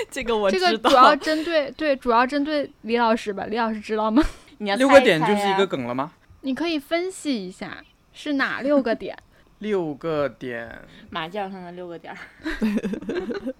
[0.09, 0.91] 这个我这知道。
[0.91, 3.45] 个主要针对对，主要针对李老师吧。
[3.49, 4.23] 李老师知道吗？
[4.59, 6.13] 你要六个猜猜呀点就是一个梗了吗？
[6.43, 7.79] 你可以分析一下
[8.13, 9.17] 是哪六个点？
[9.63, 12.19] 六个点，麻将上的六个点儿。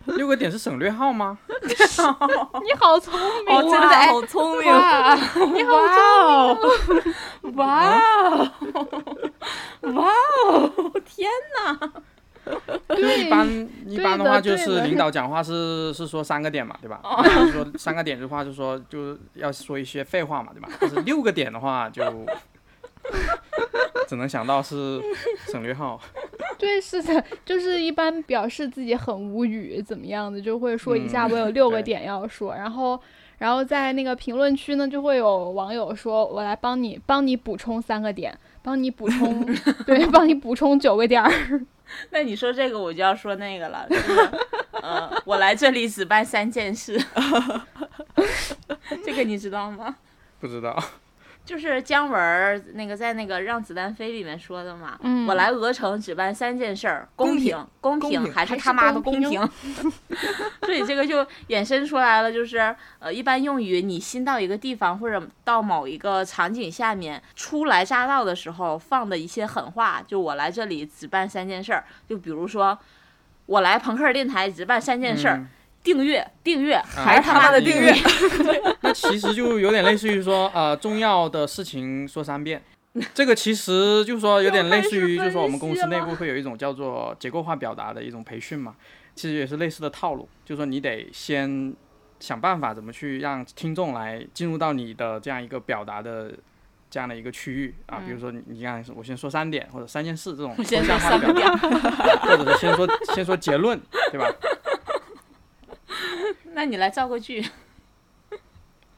[0.17, 1.39] 六个点是省略号吗？
[1.47, 3.15] 你好聪
[3.47, 4.69] 明，哦真的哎好聪明。
[4.69, 5.15] 哇，
[5.55, 7.05] 你好聪
[7.45, 7.57] 明！
[7.57, 8.53] 哇哦！
[9.95, 10.09] 哇
[10.49, 11.93] 哦，天哪！
[12.89, 17.01] 对一般一般的话就是领导讲话是是说三个点嘛，对吧？
[17.23, 20.69] 就是说三个点的话，就说就要说一些废话嘛，对吧？
[20.81, 22.03] 但是六个点的话就
[24.09, 25.01] 只能想到是
[25.51, 26.01] 省略号。
[26.59, 33.01] 对，是的，就是一般表示自己很无语怎么样的，就会说一下嗯我有六个点要说， 然后
[33.39, 39.45] 然后在那个评论区呢，就会有网友说，我来帮你帮你补充三个点，帮你补充，
[39.87, 41.61] 对，帮你补充九个点儿。
[42.11, 43.87] 那你说这个，我就要说那个了。
[43.89, 44.31] 就是
[44.81, 46.99] 呃，我来这里只办三件事，
[49.05, 49.97] 这个你知道吗？
[50.41, 50.83] 不知道，
[51.45, 54.97] 就是姜文儿那个在那个《让子弹飞》里面说的嘛。
[55.03, 59.93] 嗯我来鹅城只办三件事儿：公公平平、公公平还是他妈的公平公平。
[60.63, 70.01] 所以这个就衍生出来了，就是呃，一般用于你新到一个地方或者到某一个场景下面初来乍到的时候放的一些狠话。
[70.07, 72.79] 就我来这里只办三件事儿，就比如说
[73.47, 75.49] 我来朋克电台只办三件事儿：嗯
[75.83, 77.93] 订阅、订阅，还还是他妈的订阅。
[78.83, 82.63] 那其实就有点类似于说，呃，重要的事情说三遍。
[83.15, 88.75] 这个其实就是说有点类似于，就是说我们公司内部会有一种叫做结构化表达的一种培训嘛，
[89.15, 91.75] 其实也是类似的套路，就是说你得先
[92.21, 96.33] 想办法怎么去让听众来进入到你的这样一个表达的
[96.91, 101.69] 这样的一个区域啊，比如说你你刚才说我先说三点或者三件事这种抽我先说象化的表达，
[102.05, 104.27] 点，或者是先说 先说结论，对吧？
[106.55, 107.45] 那你来造个句。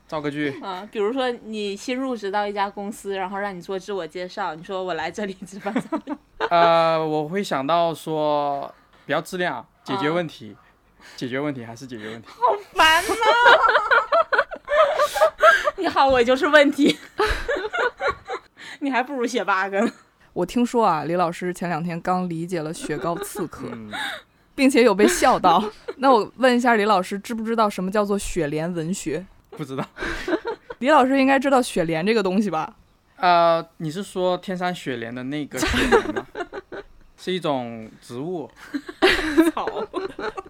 [0.06, 6.16] 造个句，啊，比如说你新入职到一家公司，然后让你做自我介绍，你说我来这里只办三件
[6.50, 8.72] 呃，我会想到说
[9.06, 10.54] 比较质量，解决啊问题，
[11.16, 12.28] 解决问题还是解决问题。
[12.36, 13.14] 好烦呐！
[15.76, 16.98] 你好，我就是问题。
[18.80, 19.90] 你还不如写八个呢。
[20.34, 23.90] 我听说啊，李老师前两天刚理解了雪糕刺客，嗯，
[24.54, 25.62] 并且有被笑到。
[25.98, 29.24] 那我问一下李老师，知不知道什么叫做雪莲文学？
[29.50, 29.84] 不知道。
[30.78, 32.74] 李老师应该知道雪莲这个东西吧？
[33.16, 36.26] 呃，你是说天山雪莲的那个 雪莲吗？
[37.16, 38.50] 是一种植物，
[39.54, 39.66] 草！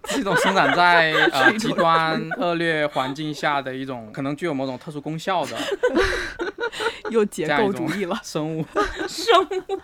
[0.07, 5.55] 是一种生长在呃极端恶劣环境下的一种可能具有某种特殊功效的
[7.11, 8.19] 又结构主义了。
[8.23, 8.65] 生物。
[9.07, 9.81] 生物，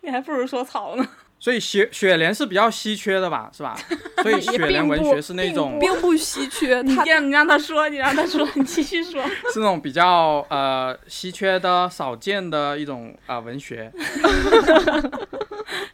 [0.00, 1.06] 你还不如说草呢。
[1.40, 3.76] 所以雪雪莲是比较稀缺的吧，是吧？
[4.22, 9.22] 所以雪莲文学是那并种并不稀缺， 它你让你让他说，你让他说，你继续说。
[9.52, 13.90] 是那种比较呃稀缺的、少见的一种啊、呃文学。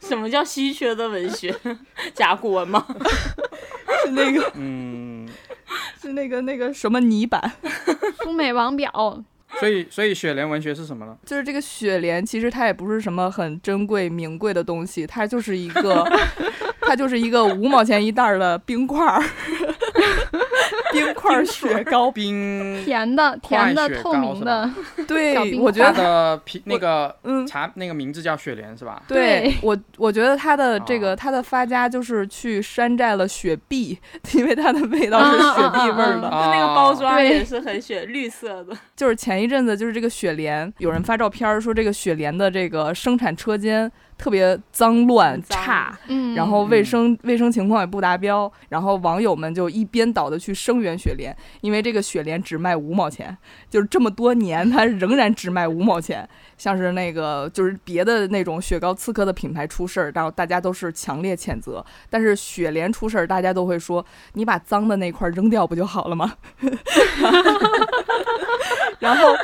[0.00, 1.54] 什么叫稀缺的文学？
[2.14, 2.86] 甲骨文吗？
[4.04, 5.28] 是那个嗯，
[6.00, 7.52] 是那个那个什么泥板，
[8.22, 9.22] 苏美王表，
[9.64, 11.16] 所以所以雪莲文学是什么呢？
[11.24, 16.04] 就是这个雪莲，其实它也不是什么很珍贵名贵的东西，它就是一个，
[16.82, 19.22] 它就是一个五毛钱一袋儿的冰块儿，
[20.92, 22.10] 冰块雪糕。
[22.10, 24.70] 冰甜的甜的透明的，
[25.08, 29.02] 对我觉得的皮那个嗯，茶那个名字叫雪莲是吧？
[29.08, 29.54] 对对。
[29.62, 31.16] 我，我觉得它的这个哦。
[31.16, 33.98] 它的发家就是去山寨了雪碧，
[34.34, 36.28] 因为它的味道是雪碧味儿的。
[36.30, 38.76] 它那个包装也是很雪绿色的。
[38.94, 53.36] 就是前一阵子，就是这个雪莲，有人发照片说这个雪莲的这个生产车间特别脏乱差，嗯，然后卫嗯生、卫生情况也不达标，然后网友们就一边倒的去声援雪莲，因为这个雪莲只卖五毛钱，
[53.68, 56.28] 就是这么多年它仍然只卖五毛钱。
[56.56, 66.32] 像是那个就是别的那种雪糕刺客的品牌出事儿，然后大家都是强烈谴责，但是雪莲出事儿，大家都会说你把脏的那块儿扔掉不就好了吗？
[69.00, 69.34] 然后。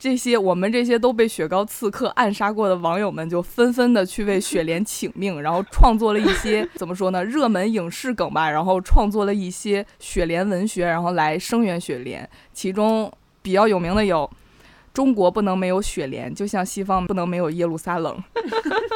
[0.00, 12.26] 这些我们这些都被雪糕刺客暗杀过的网友们，就纷纷的去为雪莲请命，然后创作了一些怎么说呢，热门影视梗吧，然后创作了一些雪莲文学，然后来声援雪莲。
[12.54, 14.28] 其中比较有名的有
[14.94, 18.24] “中国不能没有雪莲，就像西方不能没有耶路撒冷”。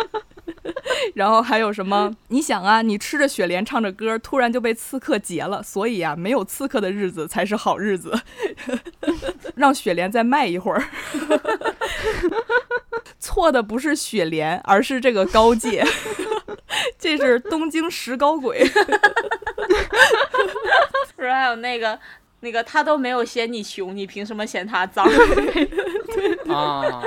[1.15, 2.11] 然后还有什么？
[2.29, 8.19] 你想啊，你吃着雪莲，唱着歌，突然就被刺客劫了，所以啊，没有刺客的日子才是好日子。
[9.55, 10.83] 让雪莲再卖一会儿。
[13.19, 15.85] 错的不是雪莲，而是这个高界，
[16.99, 18.63] 这是东京石膏鬼。
[21.17, 21.99] 不是还有那个
[22.41, 25.07] 那个他都没有嫌你穷，你凭什么嫌他脏？
[26.49, 27.03] 啊，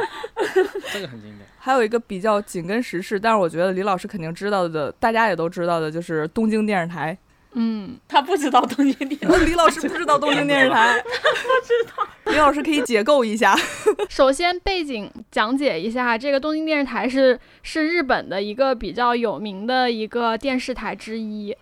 [0.91, 1.47] 这个很经典。
[1.59, 7.15] 还有一个比较紧跟时事，但是我觉得李老师肯定知道的，大家也都知道的，就是东京电视台。
[7.59, 9.37] 嗯，他不知道东京电视台。
[9.45, 12.07] 李老师不知道东京电视台， 不知道。
[12.31, 13.57] 李老师可以解构一下。
[14.09, 21.55] 首先背景讲解一下，这个东京电视台是是日本的一个比较有名的一个电视台之一，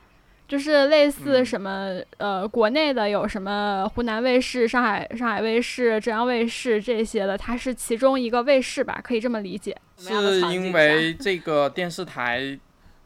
[0.49, 9.75] 就是类似什么、呃国内的有什么湖南卫视、上海上海卫视、浙江卫视这些的，它是其中一个卫视吧，可以这么理解。
[9.97, 10.11] 是
[10.51, 12.59] 因为这个电视台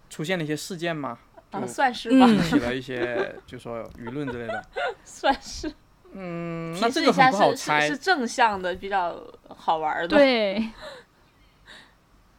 [0.10, 1.20] 出现了一些事件吗？
[1.52, 4.64] 啊，算是吧，嗯引起了一些，就说舆论之类的。
[5.04, 5.72] 算是。
[6.12, 9.16] 嗯，那这个很下是是不好猜是，正向的，比较
[9.48, 10.70] 好玩的。，对，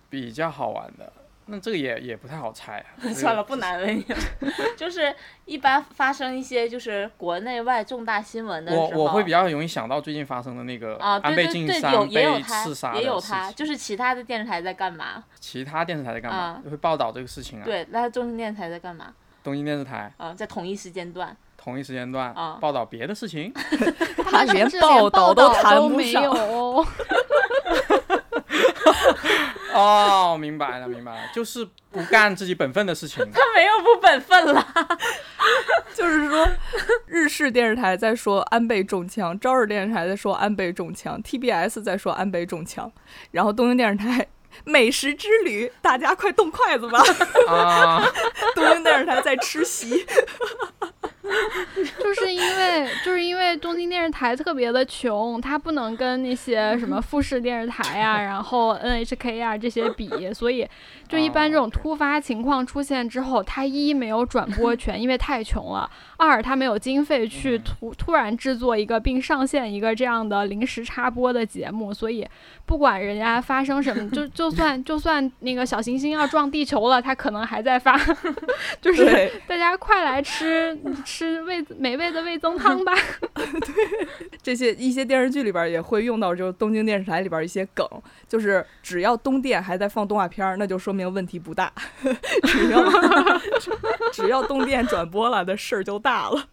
[0.08, 1.12] 比较好玩的。
[1.50, 2.86] 那这个也也不太好猜啊。
[3.12, 4.16] 算了，不难为你了。
[4.76, 13.52] 就是一般发生一些就是国内外重大新闻的时候，我我会比较容易想到最近发生的那个啊，安倍晋对对对，有三也有被他刺杀也有他。
[13.52, 15.24] 就是其他的电视台在干嘛？
[15.38, 16.62] 其他电视台在干嘛啊？
[16.70, 17.64] 会报道这个事情啊？
[17.64, 19.12] 对，那中京电视台在干嘛？
[19.42, 23.52] 东京电视台啊，在同一时间段，同一时间段啊报道别的事情。
[24.30, 26.86] 他连报道都谈不都没有上。
[29.74, 30.32] 哦。
[30.34, 33.24] 哦，明白了，明白了，就是不干自己本分的事情。
[33.32, 34.66] 他没有不本分了。
[35.94, 36.48] 就是说，
[37.06, 42.90] 日式电视台在说安倍中枪，朝日电视台在说安倍中枪，TBS 在说安倍中枪，
[43.30, 44.26] 然后东京电视台
[44.64, 47.00] 美食之旅，大家快动筷子吧！
[47.48, 48.04] 啊，
[48.54, 50.06] 东京电视台在吃席，
[51.98, 60.66] 就是因为就是因为东京电视台特别的穷，它不能跟那些什么富士电视台呀、然后 NHK 啊这些比，所以
[61.08, 72.26] 就一般这种突发情况出现之后，它一没有转播 权，因为太穷了；二它没有经费去突突然制作一个并上线一个这样的临时插播的节目，所以
[72.66, 77.98] 不管人家发生什么，就就算就算那个小行星要撞地球了，它可能还在发，
[78.80, 82.94] 就是，大家快来吃吃是味美味的味增汤吧！
[83.34, 87.86] 对这些一些电视剧里边也会用到，就是东京电视台里边一些梗，
[88.26, 91.68] 就是只要东电还在放动画片，那就说明问题不大；
[92.44, 92.82] 只要
[94.12, 96.48] 只要东电转播了，的事儿就大了。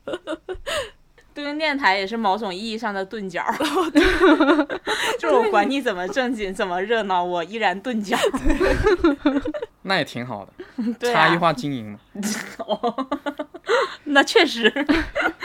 [1.37, 3.45] 东京电台也是某种意义上的钝角，
[5.19, 8.17] 就是我管你怎么正经怎么热闹，我依然钝角。
[9.83, 10.51] 那也挺好的，
[10.99, 11.99] 对差异啊，化经营嘛。
[14.05, 14.67] 那确实，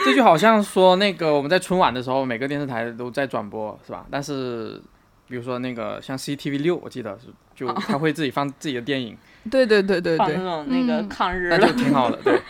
[0.03, 4.03] 这就好像说那个我们在春晚的时候，每个电视台都在转播，是吧？
[4.09, 4.81] 但是
[5.27, 9.15] 比如说那个像 CCTV 六，我记得是就他会自己放自己的电影，
[9.51, 12.17] 对对对对放那对，种那个嗯抗日了那就，挺好的。
[12.23, 12.41] 对，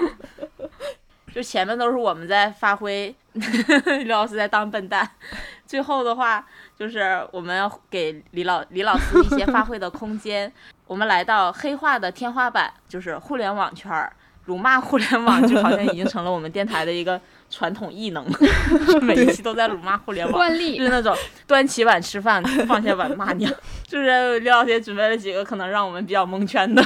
[1.34, 5.10] 就前面都是我们在发挥， 刘老师在当笨蛋，
[5.65, 6.46] 最后的话
[6.78, 10.52] 就是我们要给李老李老师一些发挥的空间。
[10.86, 14.13] 我们来到黑化的天花板，就是互联网圈儿，
[14.46, 17.19] 辱骂互联网就好像已经成了我们电台的一个
[17.50, 18.24] 传统异能，
[19.02, 20.36] 每一期都在辱骂互联网。
[20.36, 21.15] 惯就是那种
[21.48, 23.52] 端起碗吃饭，放下碗骂娘。
[23.88, 26.84] 就是李老师也准备了几个可能让我们比较蒙圈的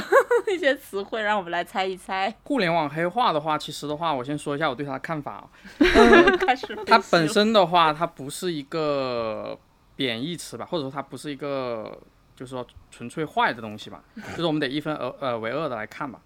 [0.50, 2.34] 一些词汇，让我们来猜一猜。
[2.44, 5.44] 互联网黑化的话，其实的话，我先说一下我对它的看法啊。
[6.44, 9.58] 开始它本身的话，它不是一个
[9.96, 11.98] 贬义词吧，或者说它不是一个
[12.36, 16.20] 就是说纯粹坏的东西吧，就是我们得一分而呃为二的来看吧。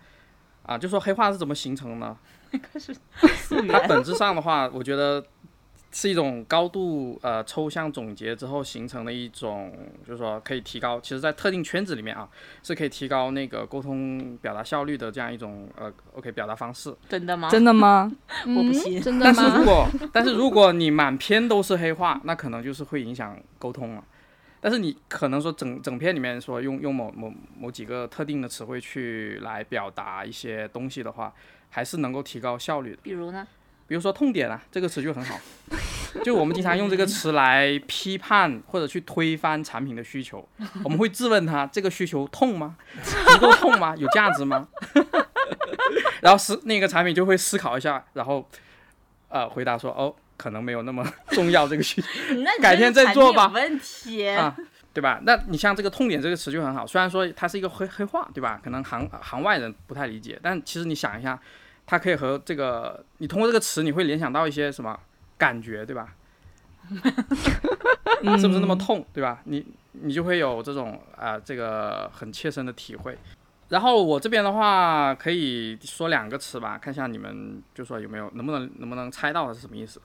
[0.65, 2.17] 啊，就说黑化是怎么形成呢？
[3.37, 3.81] 溯它。
[3.89, 5.25] 本质上的话，我觉得
[5.93, 9.77] 是一种高度呃抽象总结之后形成的一种，
[10.07, 12.27] 就是说可以提高，其实在特定圈子里面啊，
[12.63, 16.95] 是可以提高那个沟通表达效率的这样一种呃 OK 表达方式。
[17.09, 17.51] 真的吗？
[17.51, 18.11] 真的吗？
[18.47, 19.65] 嗯我不信真的但是如？
[19.65, 24.03] 果但是如果你满篇都是黑话，那可能就是会影响沟通了。
[24.63, 31.35] 但是你可能说整整篇里面说用用某某某几个特定的词汇去来表达一些东西的话，
[31.69, 32.99] 还是能够提高效率的。
[33.03, 33.47] 比如呢？
[33.93, 35.39] 比如说痛点啊，这个词就很好，
[36.25, 40.49] 就我们经常用这个词来批判或者去推翻产品的需求，
[40.83, 42.75] 我们会质问他这个需求痛吗？
[43.05, 43.95] 足够痛吗？
[43.99, 44.67] 有价值吗？
[46.23, 48.49] 然后思那个产品就会思考一下，然后
[49.29, 52.09] 呃回答说哦，可能没有那么重要这个需求
[52.63, 54.27] 改天再做吧问题。
[54.27, 54.57] 啊，
[54.95, 55.21] 对吧？
[55.25, 58.59] 那你像这个痛点这个词就很好，虽然说它是一个黑黑话，对吧？
[58.65, 61.39] 可能行行外人不太理解，但其实你想一下，
[61.93, 64.99] 它可以和这个你通过这个词，你会联想到一些什么
[65.37, 66.15] 感觉，对吧？
[68.39, 69.43] 是不是那么痛，对吧？
[69.45, 69.63] 你
[70.01, 73.19] 你就会有这种啊、呃这个很切身的体会。
[73.69, 80.01] 然后我这边的话，可以说两个词吧，看一下你们就说有没有能不能能不能猜到它是什么意思。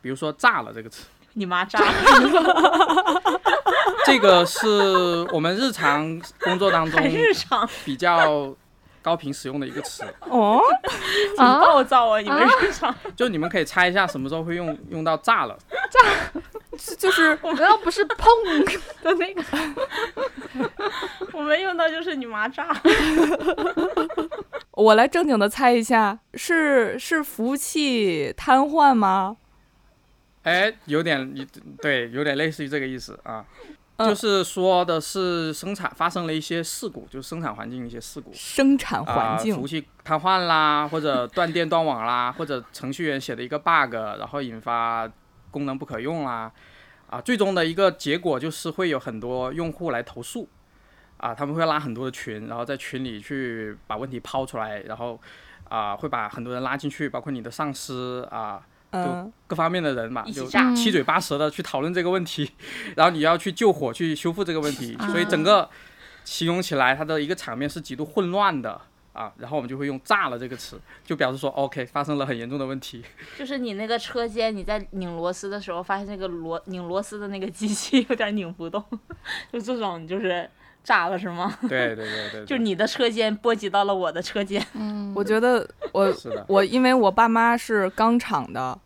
[0.00, 1.92] 比如说“炸了”这个词，你妈炸了，
[4.04, 4.58] 这个是
[5.32, 7.68] 我们日常工作当中日常。
[7.84, 8.52] 比较
[9.02, 10.60] 高频使用的一个词，哦，
[11.36, 12.20] 挺暴躁啊！
[12.20, 15.58] 你们日常 就你们可以猜一下什么时候会用用到炸了。
[15.90, 16.40] 炸
[16.96, 18.24] 就是难道不是砰
[19.02, 19.42] 的那个？
[21.32, 22.68] 我们用到就是你妈炸。
[24.70, 29.36] 我来正经的猜一下，是是服务器瘫痪吗？
[30.44, 31.34] 哎，有点，
[31.80, 33.76] 对，有点类似于这个意思啊，嗯
[34.08, 38.30] 就是说的是生产发生了一些事故，就是生产环境一些事故。
[38.32, 45.10] 生产环啊，境服务器瘫痪啦，或者断电断网啦，或者程序员写的一个 bug，然后引发
[45.50, 46.50] 功能不可用啦，
[47.08, 50.48] 啊，最终的一个结果就是会有很多用户来投诉，
[51.18, 55.20] 啊，他们会拉很多的群，然后在群里去把问题抛出来，然后
[55.68, 58.60] 啊，会把很多人拉进去，包括你的上司啊，
[58.92, 62.50] 嗯，各方面的人嘛，就七嘴八舌的去讨论这个问题，
[62.96, 65.68] 然后你要去救火去修复这个问题，所以整个
[66.24, 68.80] 形容起来它的一个场面是极度混乱的
[69.12, 69.32] 啊。
[69.38, 73.02] 然后我们就会用“炸了”这个词，就表示说 OK 发生了很严重的问题。
[73.38, 78.84] 就是你那个车间，你在拧螺丝的时候，发现那个螺拧螺丝的那个机器有点拧不动，
[79.52, 80.48] 就这种就是
[80.84, 81.52] 炸了是吗？
[81.68, 86.12] 对对对对，就是你的车间波及到了我的车间，嗯，我觉得我，
[86.46, 88.76] 我因为我爸妈是钢厂的，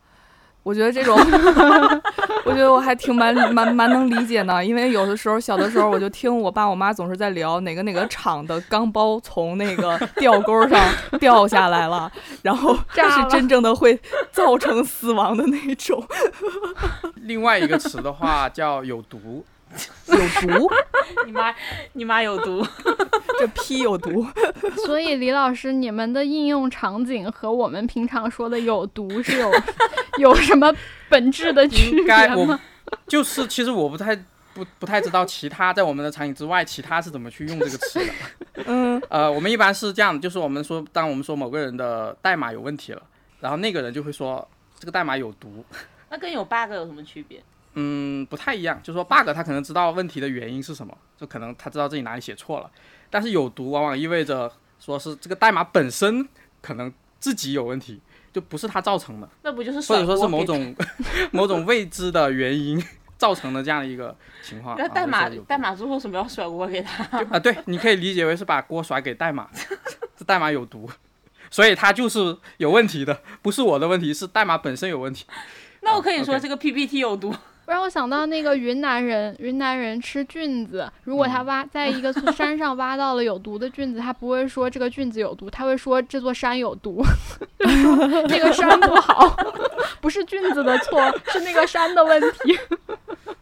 [0.63, 1.17] 我觉得这种
[2.45, 4.63] 我觉得我还挺蛮蛮蛮能理解呢。
[4.63, 10.79] 因为有的时候小的时候，我就听我爸我妈总是在聊哪个哪个厂的钢包从那个吊钩上
[11.19, 12.09] 掉下来了，
[12.43, 13.99] 然后这是真正的会
[14.31, 16.01] 造成死亡的那种。
[17.15, 19.43] 另外一个词的话叫有毒，
[20.07, 20.71] 有毒，
[21.25, 21.53] 你妈
[21.93, 22.65] 你妈有毒，
[23.39, 24.25] 这批有毒。
[24.85, 29.51] 所以李老师，你们的应用场景和我们平常说的有毒是有
[30.17, 30.73] 有什么
[31.09, 32.59] 本质的区别应该我吗？
[33.05, 34.15] 就是其实我不太
[34.53, 38.13] 不不太知道其他在我们的场景之外，其他是怎么去用这个词的。
[38.65, 43.01] 嗯，呃，我们一般是这样，就是我们说，当我们说某个人的代码有问题了，
[43.41, 44.47] 然后那个人就会说
[44.79, 45.63] 这个代码有毒，
[46.09, 47.43] 那跟有 bug 有什么区别？
[47.79, 48.81] 嗯，不太一样。
[48.81, 52.71] 就说 bug 他可能知道问题的原因是什么，就可能他知道自己哪里写错了，
[53.11, 56.27] 但是有毒往往意味着说是这个代码本身
[56.59, 58.01] 可能自己有问题，
[58.33, 60.75] 就不是他造成的，那不就是或者说是某种
[61.31, 62.83] 某种未知的原因
[63.15, 64.75] 造成的这样的一个情况。
[64.75, 67.03] 啊那代码代码做错什么要甩锅给他？
[67.29, 69.47] 啊，对，你可以理解为是把锅甩给代码，
[70.17, 70.89] 这代码有毒，
[71.51, 75.25] 所以它就是有问题的，不是我的问题，是代码本身有问题。
[75.81, 77.33] 那我可以说这个 PPT 有毒。
[77.67, 87.03] 让我想到那个云南人，云南人吃菌子，如果他挖在一个 山上挖到了有毒的菌子，他不会说这个菌子有毒，他会说这座山有毒，
[88.29, 89.35] 那个山不好，
[89.99, 92.57] 不是菌子的错，是那个山的问题。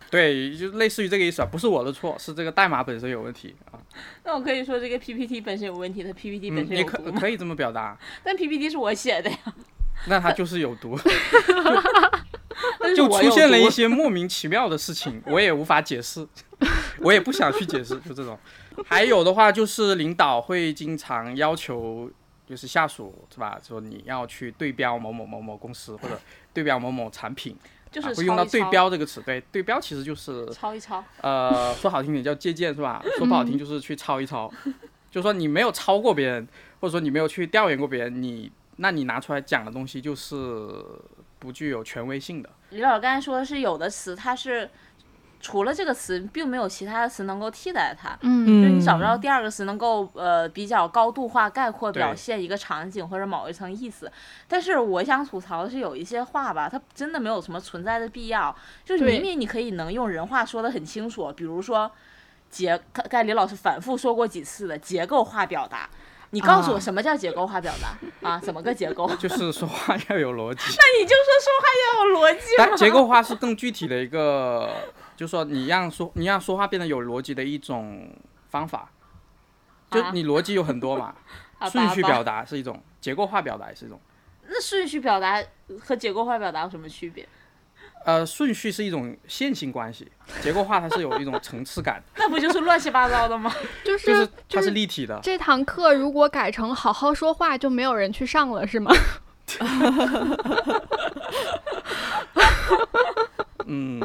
[0.10, 3.78] 对，就类似于这个意思啊，不是我的错，是这个代码本身有问题啊。
[4.24, 7.20] 那我可以说这个 PPT 本身有问题，它 PPT 本嗯，身你可有毒吗？
[7.20, 9.38] 可以这么表达，但 PPT 是我写的呀，
[10.08, 10.98] 那它就是有毒，
[12.96, 16.28] 就出现了一些莫名其妙的事情，我也无法解释，
[17.00, 18.38] 我也不想去解释，就这种。
[18.86, 22.12] 还有的话就是领导会经常要求，
[22.46, 23.58] 就是下属是吧？
[23.66, 26.20] 说你要去对标某某某某公司或者
[26.54, 27.56] 对标某某产品，
[27.90, 29.22] 就是啊、会用到对标这个词。
[29.22, 33.02] 对，对标其实就是抄一抄，呃，说好听点叫借鉴是吧？
[33.18, 34.52] 说不好听就是去抄一抄，
[35.10, 36.46] 就说你没有抄过别人，
[36.82, 40.36] 或者说你没有去调研过别人，你那你拿出来讲的东西就是
[41.40, 42.50] 不具有权威性的。
[42.70, 44.70] 李老师刚才说的是有的词它是
[45.40, 48.18] 除了这个词，并没有其他的词能够替代它。
[48.22, 54.12] 嗯就你嗯找不到第二个词能够呃比较高度化概括表现一个场景或者某一层意思，
[54.48, 58.54] 但是我想吐槽的是有一些话吧，它真的没有什么存在的必要，
[58.84, 61.90] 就是明明你可以能用人话说的很清楚，比如说
[62.50, 65.90] 结，刚才李老师反复说过几次的结构化表达。
[66.32, 68.40] 你告诉我啊什么叫结构化表达啊？
[68.40, 69.10] 怎么个结构？
[69.18, 74.70] 就是说话要有逻辑， 那你就说说话要有逻辑 但结构化是更具体的一个，
[75.16, 78.10] 就是说你让说你让说话变得有逻辑的一种
[78.50, 78.90] 方法。
[79.92, 81.16] 就啊你逻辑有很多嘛，
[81.60, 84.00] 啊顺序表达是一种，结构化表达也是一种。
[84.48, 85.42] 那顺序表达
[85.80, 87.28] 和结构化表达有什么区别？
[88.06, 90.08] 呃，顺序是一种线性关系，
[90.40, 93.52] 结构化它是有一种层次感， 那不就是乱七八糟的吗？
[93.84, 95.20] 就是就是它是立体的。
[95.24, 98.92] 这堂课如果改成好好说话，就没有人去上了，是吗？
[103.66, 104.00] 嗯，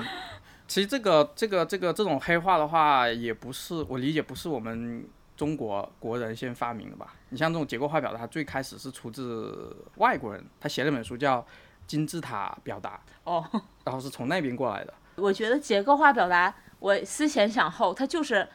[0.67, 7.13] 其实这个这个这个这种黑话的话，也不是我理解不是我们中国国人先发明的吧？
[7.29, 11.39] 你像这种结构化表达，它最开始是出自外国人，他写了本书叫
[11.91, 13.45] 《金字塔表达》，哦，
[13.85, 14.95] 然后是从那边过来的。
[15.17, 18.47] 我觉得结构化表达，我思前想后，他就是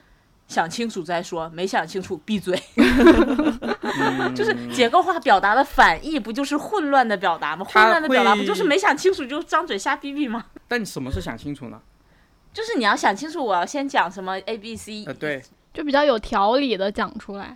[0.48, 2.58] 想清楚再说，没想清楚闭嘴。
[2.78, 7.62] 嗯 就是结构化表达的反义，不就是混乱的表达吗？
[7.62, 10.46] 混乱的表达不就是没想清楚就张嘴瞎逼逼吗？
[10.66, 11.78] 但你什么是想清楚呢？
[12.54, 15.04] 就是你要想清楚，我要先讲什么 A B C。
[15.04, 15.42] 呃，对，
[15.74, 17.54] 就比较有条理的讲出来。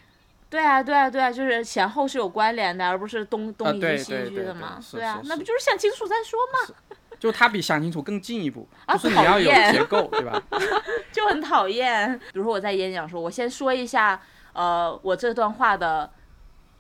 [0.51, 4.79] 对啊，对啊，对啊，就是前后是有关联的，而不是东东啊一句西对对对一句的嘛。
[4.93, 6.75] 对啊那不就是想清楚再说吗？
[7.19, 10.43] 就它比想清楚更进一步，啊就是你要有结构，对吧？
[11.13, 12.19] 就很讨厌。
[12.33, 14.21] 比如说我在演讲说，我先说一下，
[14.55, 16.11] 呃，我这段话的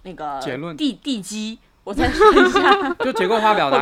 [0.02, 2.94] 那个结论地地基，我再说一下。
[3.04, 3.80] 就结构化表达我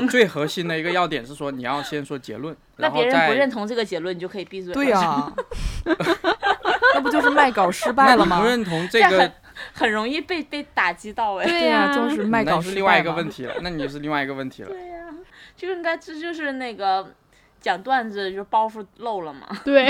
[0.00, 4.74] 的最核心的一个要点是说，你要先说结论， 那然后再别人不认同这个结论，你就可以闭嘴了。
[4.74, 5.32] 对呀、
[6.98, 8.46] 那不就是卖稿失败了吗不？
[8.46, 9.32] 认同这个
[9.72, 11.46] 很，容易被被打击到哎。
[11.46, 14.68] 对呀、呀、就是卖那稿是另外一个问题了，那你就是另外一个问题了。
[14.68, 15.04] 对呀、
[15.56, 17.14] 就应该这就是那个
[17.60, 19.46] 讲段子就包袱漏了嘛。
[19.64, 19.88] 对，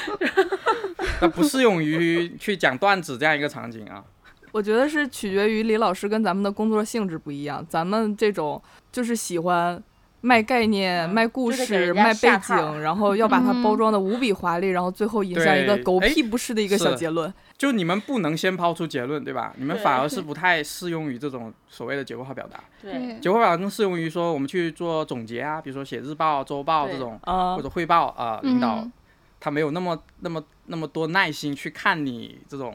[1.20, 4.02] 那不适用于去讲段子这样一个场景啊。
[4.52, 9.82] 我觉得是取决于李老师跟咱们的工作性质不一样，咱们这种就是喜欢
[10.20, 17.32] 卖概念、嗯卖故事、卖背景，然后要把它包装的无比华丽，然后最后引向一个狗屁不是的一个小结论。
[17.56, 19.52] 就你们不能先抛出结论，对吧？
[19.56, 22.62] 你们反而是不太适用于这种所谓的结构化表达。
[22.80, 28.92] 对，结构化表达更适用于说我们去做总结啊，比如说写日报、周报这种，啊或者汇报啊、领导嗯
[29.40, 32.74] 他没有那么那么那么多耐心去看你这种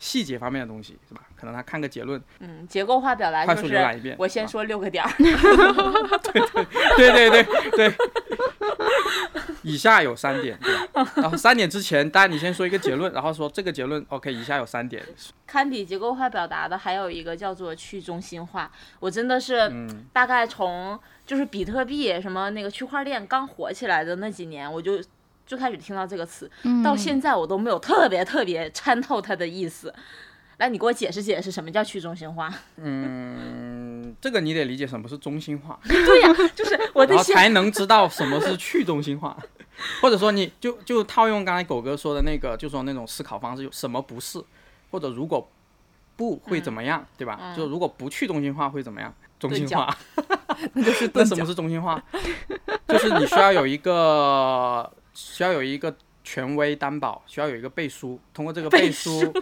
[0.00, 1.22] 细节方面的东西，是吧？
[1.40, 4.14] 可能他看个结论，嗯，结构化表达快就是速浏览一遍。
[4.18, 5.10] 我先啊说六个点儿，
[6.98, 7.94] 对 对对对对，
[9.62, 11.10] 以下有三点，对吧？
[11.16, 15.02] 然后三点之前，当然你先说一个结论，然后说这个结论 OK，以下有三点，
[15.46, 18.70] 堪比结构化表达的还有一个叫做去中心化。
[18.98, 25.02] 我真的是嗯，大概从就是比特币什么那个区块链刚火起来的那几年，我就
[25.46, 29.94] 就开始听到这个词，嗯到现在我都没有特别特别参透它的意思。
[30.60, 32.52] 来，你给我解释解释什么叫去中心化？
[32.76, 39.34] 嗯，这个你得理解什么是中心化， 对呀、就是我的先然后才能知道什么是去中心化，
[40.02, 44.38] 或者说你就就套用刚才狗哥说的那个，就说那种思考方式，有什么不是，
[44.90, 45.50] 或者如果
[46.14, 47.38] 不会怎么样，对吧？
[47.40, 49.12] 嗯就如果不去中心化会怎么样？
[49.38, 49.96] 中心化，
[50.74, 51.46] 那就是那什么。
[51.46, 52.02] 是中心化？
[52.86, 59.32] 就是你需要有一个需要有一个权威担保，需要有一个背书，通过这个背书，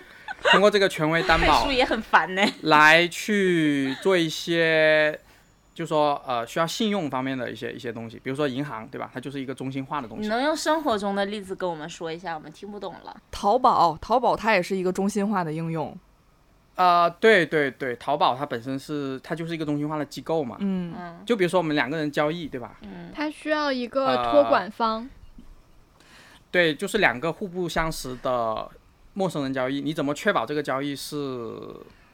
[0.42, 2.42] 通过这个权威担保 书也很烦呢。
[2.62, 5.18] 来去做一些，
[5.74, 9.10] 就说呃需要信用方面的一些一些东西，比如说银行，对吧？
[9.12, 10.22] 它就是一个中心化的东西。
[10.22, 12.34] 你能用生活中的例子跟我们说一下？
[12.34, 13.16] 我们听不懂了。
[13.30, 15.96] 淘宝，淘宝它也是一个中心化的应用。
[16.76, 20.56] 呃，对对对，淘宝它本身是它就是一个中心化的机构嘛。
[20.60, 22.76] 嗯，嗯就比如说我们两个人交易，对吧？
[22.82, 25.10] 嗯，它需要一个托管方。
[26.50, 28.70] 对，就是两个互不相识的
[29.18, 31.52] 陌生人交易，你怎么确保这个交易是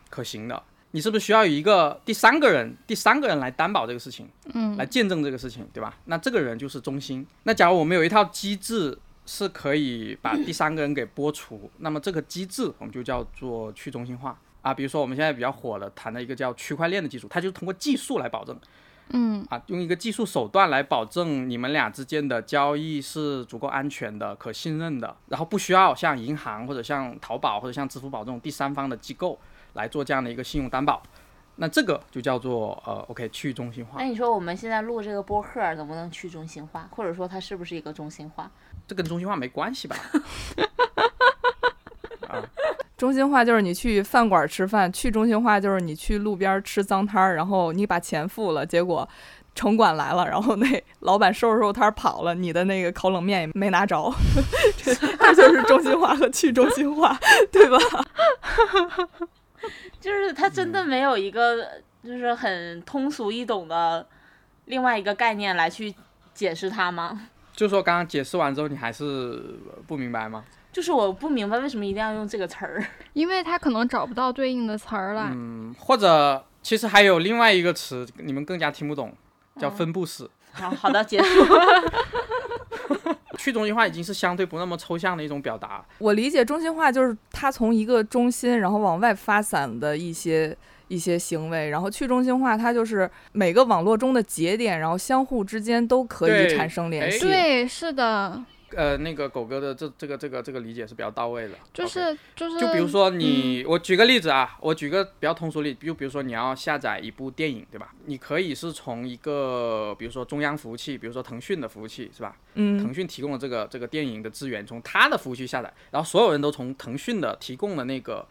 [0.08, 0.62] 可行的？
[0.92, 5.98] 你是不是需要有一个第三个人，第三个人来担保这个事情，嗯来见证这个事情，对吧？
[6.06, 7.26] 那这个人就是中心。
[7.42, 8.96] 那假如我们有一套机制
[9.26, 14.72] 是可以把第三个人给剥除，那么这个机制我们就叫做去中心化啊。
[14.72, 18.58] 比如说我们现在比较火的谈的一个叫区块链的技术，它就是通过技术来保证。
[19.10, 29.38] 嗯啊，用一个技术手段来保证你们俩之间的交易是足够安全的、可信任的，然后不需要像银行或者像淘宝或者像支付宝这种第三方的机构
[29.74, 31.02] 来做这样的一个信用担保。
[31.56, 38.50] 那这个就叫做呃，OK 去中心化那，你说我们现在录这个播客能不能去中心化，或者说它是不是一个中心化？
[38.88, 39.96] 这跟中心化没关系吧？
[42.26, 42.42] 啊，
[43.04, 49.06] 中心化就是你去饭馆吃饭，去中心化就是你去路边吃脏摊儿，然后你把钱付了，结果
[49.54, 54.10] 城管来了，然后那老板收拾收拾摊儿跑了，你的那个烤冷面也没拿着，
[54.78, 57.14] 这 这就是中心化和 去中心化，
[57.52, 57.76] 对吧？
[60.00, 61.62] 就是他真的没有一个
[62.02, 64.06] 就是很通俗易懂的
[64.64, 65.94] 另外一个概念来去
[66.32, 67.28] 解释它吗？
[67.52, 70.42] 就说刚刚解释完之后，你还是不明白吗？
[70.74, 72.84] 就是我不明白为什么一定要用这个词儿。
[73.14, 75.28] 因为它可能找不到对应的词儿了。
[75.30, 79.14] 嗯，或者其实还有另外一个词，你们更加听不懂，
[79.60, 80.28] 叫分布式。
[80.52, 81.46] 好好的，结束。
[83.38, 90.56] 去中心化已经是相对不那么抽象的一种表达，我理解中心化就是它从一个中心，然后往外发散的一些
[90.88, 97.20] 一些行为，然后去中心化它就是每个网络中的节点，然后相互之间都可以产生联哎系。
[97.20, 98.42] 对，是的，
[98.76, 101.54] 呃，那个狗哥的这这个这个这个理解是比较到位的。
[101.72, 107.94] 就是就是，就比如说你，我举个例子啊，我举个比较通俗例，就比如说你要下载一部电影，对吧？
[108.06, 112.36] 你可以是从一个比如说中央服务器，比如说腾讯的服务器，是吧？
[112.54, 118.26] 嗯腾讯提供的这个这个电影的资源，从它的服务器下载，然后所有人都从腾讯的提供的那个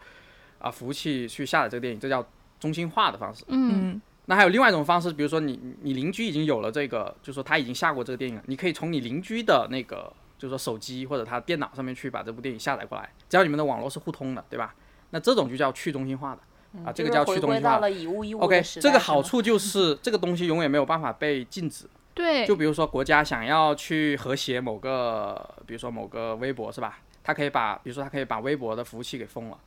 [0.58, 2.26] 啊服务器去下载这个电影，这叫
[2.58, 3.44] 中心化的方式。
[3.48, 14.74] 嗯嗯那还有另外一种方式，比如说你你邻居已经有了这个，就是说他已经下过这个电影了，你可以从你邻居的那个，就是说手机或者他电脑上面去把这部电影下载过来，只要你们的网络是互通的，对吧？
[15.10, 16.40] 那这种就叫去中心化的
[16.84, 17.80] 啊，这个叫去中心化回到。
[17.80, 21.86] 了以物易物 OK，这个好处就是这个东西永远没有办法被禁止。
[22.14, 26.98] 对，就比如说国家想要去和谐某个，比如说某个微博是吧？
[27.22, 29.58] 他可以把，比如说他可以把微博的服务器给封了，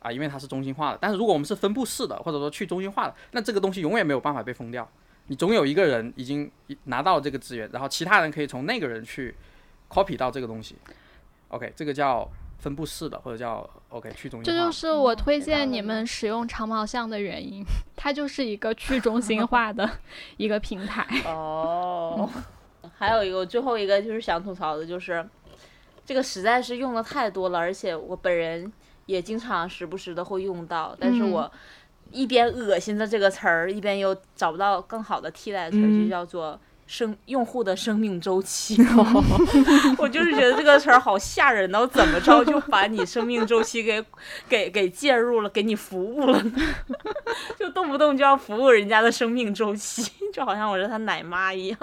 [0.00, 0.98] 啊，因为它是中心化的。
[1.00, 4.86] 但是如果我们是分布式的，或者说去中心化的，那这个东西永远没有办法被封掉。
[5.28, 6.50] 你总有一个人已经
[6.84, 9.34] 拿到了这个资源，然后其他人可以从那个人去
[9.88, 10.76] copy 到这个东西。
[11.48, 12.28] OK，这个叫
[12.58, 14.58] 分布式的，或者叫 OK 去中心化。
[14.58, 17.64] 这就是我推荐你们使用长毛象的原因，
[17.94, 19.88] 它就是一个去中心化的
[20.36, 21.06] 一个平台。
[21.24, 22.28] 哦，
[22.98, 25.24] 还有一个最后一个就是想吐槽的，就是
[26.04, 28.72] 这个实在是用的太多了，而且我本人
[29.06, 31.52] 也经常时不时的会用到，但是嗯我
[32.10, 36.58] 一边恶心的这个词儿，一边又找不到更好的替代词就叫做。
[36.86, 38.76] 生用户的生命周期，
[39.98, 41.80] 我就是觉得这个词儿好吓人呢。
[41.80, 44.02] 我怎么着就把你生命周期给
[44.48, 46.52] 给给介入了，给你服务了呢？
[47.58, 51.78] 就动不动就要服务人家的生命周期，就好像我是他奶妈一样。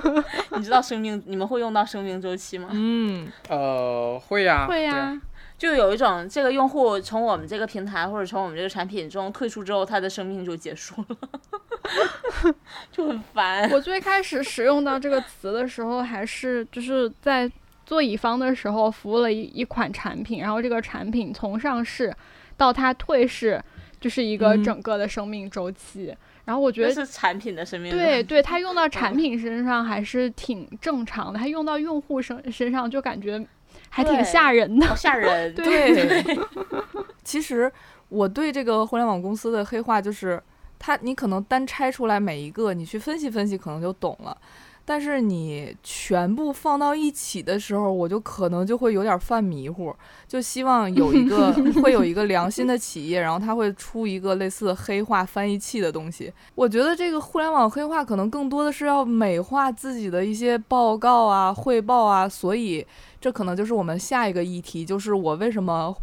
[0.56, 2.68] 你知道生命，你们会用到生命周期吗？
[2.72, 5.20] 嗯呃，会呀、会呀、呀、
[5.62, 12.54] 就有一种这个用户从我们这个平台或者从我们这个产品中退出之后，他的生命就结束了，
[12.90, 13.70] 就很烦。
[13.70, 17.48] 我最开始使用到这个词的时候，还是就是在
[17.86, 22.12] 做乙方的时候服务了一一款产品，然后这个产品从上市
[22.56, 23.62] 到它退市，
[24.00, 26.12] 就是一个嗯整个的生命周期。
[26.44, 28.02] 然后我觉得，是产品的生命周期。
[28.02, 33.46] 对对，它用到嗯 产品身上还是挺正常的，它用到用户身身上就感觉
[33.94, 34.86] 还挺吓人的。
[34.86, 35.52] 好吓人。
[35.54, 36.24] 对，
[37.22, 37.70] 其实
[38.08, 40.42] 我对这个互联网公司的黑话就是，
[40.78, 44.36] 它你可能单拆出来每一个，你去分析分析，可能就懂了。
[44.84, 49.94] 但是你全部放到一起的时候，我就可能就会有点犯迷糊。
[50.26, 51.52] 就希望有一个
[51.82, 56.32] 会有一个良心的企业，然后它会出一个类似黑化翻译器的东西。
[56.54, 62.86] 我觉得这个互联网黑化可能更多的是要美化自己的一些报告啊、汇报啊，所以
[63.20, 65.94] 这可能就是我们下一个议题，就是我为什么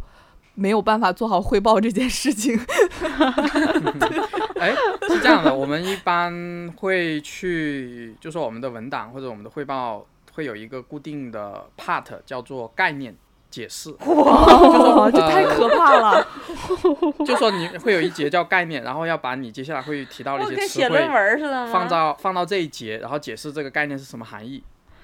[0.59, 2.59] 没有办法做好汇报这件事情。
[4.59, 4.75] 哎，
[5.07, 13.15] 是这样的，我们一般会去，就说我们的文档或者我们的汇报会有一个固定的 part 叫做概念
[13.49, 16.27] 解释，哇，这太可怕了！
[17.25, 21.67] 就说你会有一节叫概念，然后要把你接下来会提到的一些词跟写论汇文似的？
[21.67, 24.61] 放到放到这一节，然后解释这个概念是什么含义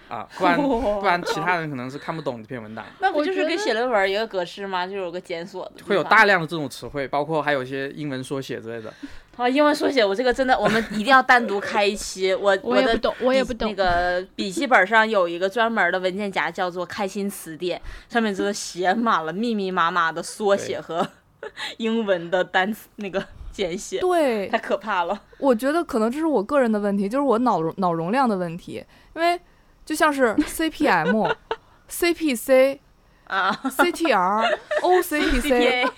[0.08, 2.86] 啊，不然不然其他人可能是看不懂这篇文档。
[3.00, 4.86] 那不就是跟写论文一个格式吗？
[4.86, 8.94] 就有个检索的，会有大量的这种词汇，包括还有一些英文缩写之类的。
[9.36, 12.34] 啊，英文缩写，我这个真的，我们一定要单独开一期。
[12.36, 13.68] 我我也不懂，我也不懂。
[13.70, 21.06] 那个笔记本上有一个专门的文件夹，叫做“开心词典”，上面真的写满了密密麻麻的缩写和
[21.78, 25.22] 英文的单词那个简写，对太，可怕了。
[25.38, 28.82] 我觉得可能这是我个人的问题，就是我脑容脑容量的问题，
[29.14, 29.38] 因为
[29.86, 31.36] 就像是 CPM、
[31.90, 32.80] CPC、
[33.28, 35.90] 啊 CTR、 OCPC、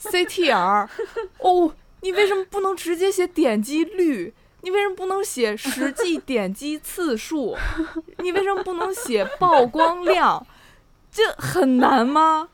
[0.00, 0.88] CTR，
[1.38, 4.34] 哦，你为什么不能直接写点击率？
[4.62, 7.56] 你为什么不能写实际点击次数？
[8.18, 10.44] 你为什么不能写曝光量？
[11.12, 12.48] 这很难吗？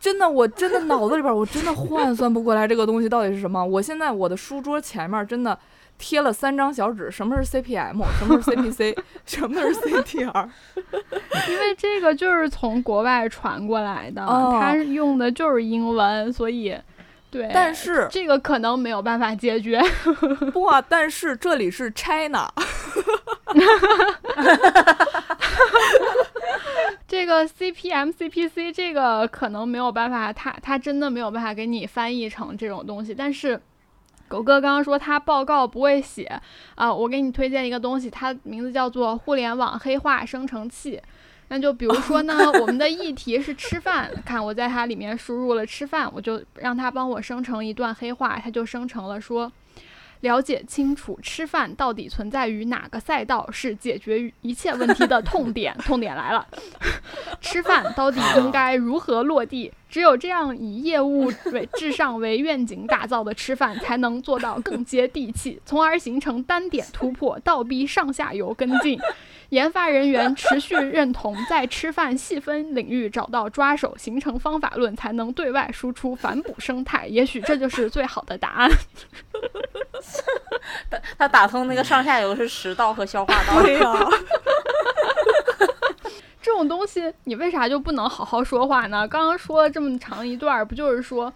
[0.00, 3.64] 真的，我真的脑子里边儿我真的换算不过来这个东西到底是什么。
[3.64, 5.58] 我现在我的书桌前面真的
[5.98, 10.48] 贴了三张小纸，什么是 CPM，什么是 CPC， 什么是 CTR。
[11.48, 16.76] 因为这个就是从国外传过来的，哦它用的就是英文，所以
[17.30, 17.50] 对。
[17.52, 19.82] 但是这个可能没有办法解决。
[20.52, 22.48] 不啊，但是这里是 China，
[27.08, 33.14] 这个 CPM、CPC 这个可能没有办法，它它真的没有办法给你翻译成这种东西。
[33.14, 33.60] 但是
[34.28, 36.40] 狗哥刚刚说他报告不会写
[36.74, 41.00] 啊、我给你推荐一个东西，它名字叫做互联网黑化生成器。
[41.48, 49.50] 那就比如说呢，我们的议题是吃饭，看我在它里面输入了吃饭，我就让它帮我生成一段黑话，它就生成了说。
[50.20, 55.76] 了解清楚吃饭到底存在于哪个赛道是解决一切问题的痛点。
[55.76, 56.44] 痛点来了，
[57.38, 59.70] 吃饭到底应该如何落地？
[59.96, 69.00] 只有这样以业务为至上为愿景打造的吃饭，才能做到更接地气，从而形成单点突破，倒逼上下游跟进。
[69.48, 77.06] 研发人员持续认同，在吃饭细分领域找到抓手，形成方法论，才能对外输出反哺生态。
[77.06, 78.70] 也许这就是最好的答案。
[80.90, 83.62] 他他打通那个上下游是食道和消化道。
[83.62, 83.94] 对呀、
[86.46, 89.06] 这种东西，你为啥就不能好好说话呢？
[89.08, 91.32] 刚刚说了这么长一段儿，不就是说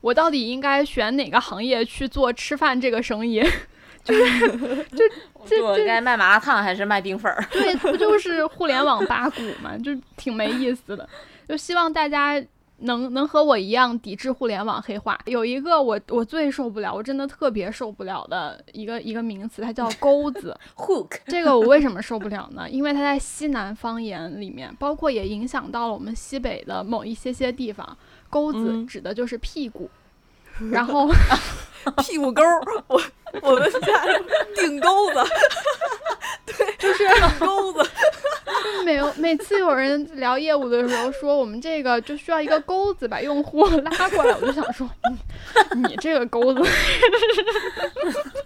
[0.00, 3.42] 我到底应该选哪个行业去做吃饭这个生意？
[4.02, 4.48] 就是
[4.96, 4.98] 就
[5.44, 7.44] 这就我这该卖麻辣烫还是卖冰粉儿？
[7.52, 11.06] 对，不就是互联网八股嘛， 就挺没意思的。
[11.46, 12.42] 就希望大家
[12.82, 15.18] 能能和我一样抵制互联网黑化。
[15.26, 20.56] 有一个我我最受不了，我真的特别受不了的一个一个名词，它叫 钩子。
[20.76, 22.68] hook 这个我为什么受不了呢？
[22.68, 27.96] 因为它在西南方言里面，包括也影响到了我们西北的某一些些地方。
[28.30, 29.90] 钩子嗯指的就是屁股，
[30.72, 31.06] 然后
[31.98, 32.98] 屁股沟儿，我
[33.42, 33.78] 我们家
[34.56, 35.22] 顶钩子，
[36.46, 37.04] 对就是
[37.38, 37.90] 钩子，
[38.84, 45.18] 每每次有人聊业务的时候说我们这个就需要一个钩子把用户拉过来，我就想说，嗯
[45.82, 46.62] 你这个钩子，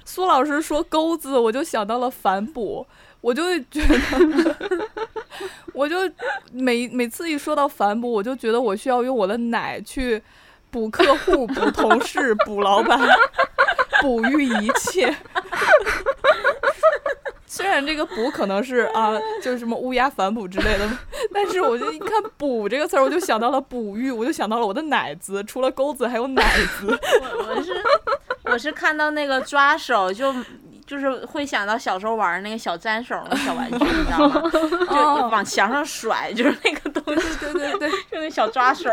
[0.05, 2.87] 苏老师说钩子，我就想到了反哺，
[3.21, 4.87] 我就觉得，
[5.73, 5.97] 我就
[6.53, 10.23] 每每次一说到反哺，我就觉得我需要用我的奶去
[10.71, 12.99] 补客户、补同事、补老板、
[14.03, 15.14] 哺育一切。
[17.47, 20.88] 虽然这个“补”可能是啊，就是什么乌鸦反哺之类的，
[21.32, 26.42] 但是我就一看“补”这个词儿，我就想到了哺育，我就想到了我的奶子，除了钩子还有奶
[26.78, 26.86] 子。
[27.22, 27.72] 我我是
[28.44, 30.34] 我是看到那个抓手就。
[30.86, 34.40] 就是会想到小时候玩那个小粘手那小玩具，你知道吗？
[34.53, 34.61] 就
[34.94, 38.88] 哦往墙上甩，就是那个东西，对对对， 就那小抓手。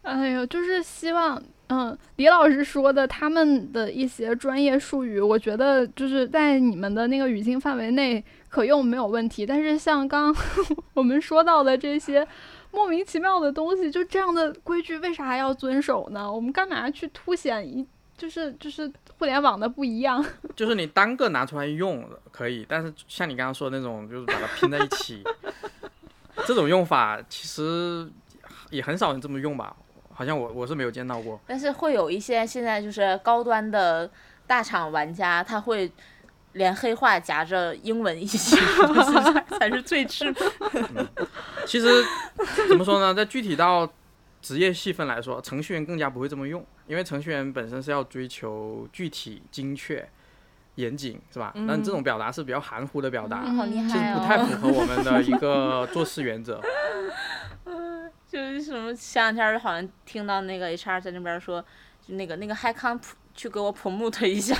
[0.00, 1.38] 哎呦，就是希望。
[1.68, 9.46] 嗯，李老师说的他们的一些专业术语，我觉得就是在你们的那个语境范围内可用没有问题。
[9.46, 10.34] 但是像刚
[10.94, 12.26] 我们说到的这些
[12.70, 16.30] 莫名其妙的东西，就这样的规矩为啥要遵守呢？
[16.30, 17.86] 我们干嘛去凸显一
[18.16, 20.24] 就是就是互联网的不一样？
[20.54, 25.24] 就是你单个拿出来用可以，但是像你刚刚说的那种，就是把它拼在一起，
[26.46, 28.06] 这种用法其实
[28.70, 29.74] 也很少人这么用吧？
[30.14, 31.38] 好像我我是没有见到过。
[31.46, 34.10] 但是会有一些现在就是高端的
[34.46, 35.90] 大厂玩家，他会
[36.52, 38.86] 连黑话夹着英文一起说，
[39.32, 41.08] 才才是最致命。
[41.66, 41.86] 其实
[42.68, 43.90] 怎么说呢，在具体到
[44.40, 50.06] 职业细分来说，程序员更加不会这么用，因为程序员本身是要追求具体、精确、
[50.74, 51.52] 严谨，是吧？
[51.54, 53.48] 那、这种表达是比较含糊的表达，其
[53.88, 54.46] 实不太哦！
[54.46, 56.60] 符合我们的一 个做事原则。
[58.34, 61.64] 就是什么前两天好像听到那个 HR 在那边说，
[62.04, 63.00] 就那个那个 High 康
[63.32, 64.56] 去给我 promote 一下。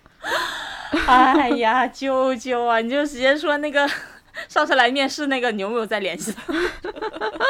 [1.06, 2.80] 哎呀，啾啾啊！
[2.80, 3.86] 你就直接说那个
[4.48, 6.54] 上次来面试那个，你有没有再联系他？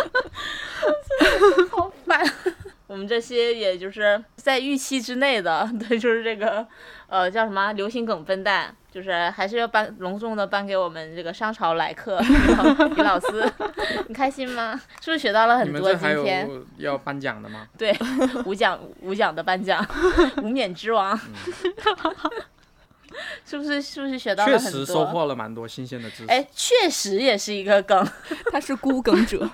[1.70, 2.20] 好烦。
[2.88, 6.66] 我们这些也就是在预期之内的，对，就是这个，
[7.06, 12.18] 呃，叫什么流行梗笨蛋，就是还是要颁隆重的颁给我们这个商朝来客
[12.96, 13.52] 李老师，
[14.08, 14.74] 你开心吗？
[15.00, 15.94] 是不是学到了很多？
[15.94, 17.68] 还今天有要颁奖的吗？
[17.78, 17.96] 对
[18.44, 19.86] 无奖无奖的颁奖，
[20.42, 21.16] 无冕之王，
[23.46, 24.84] 是不是是不是学到了确很多？
[24.84, 26.26] 实收获了蛮多新鲜的知识。
[26.26, 28.04] 哎，确实也是一个梗，
[28.50, 29.48] 他是孤梗者，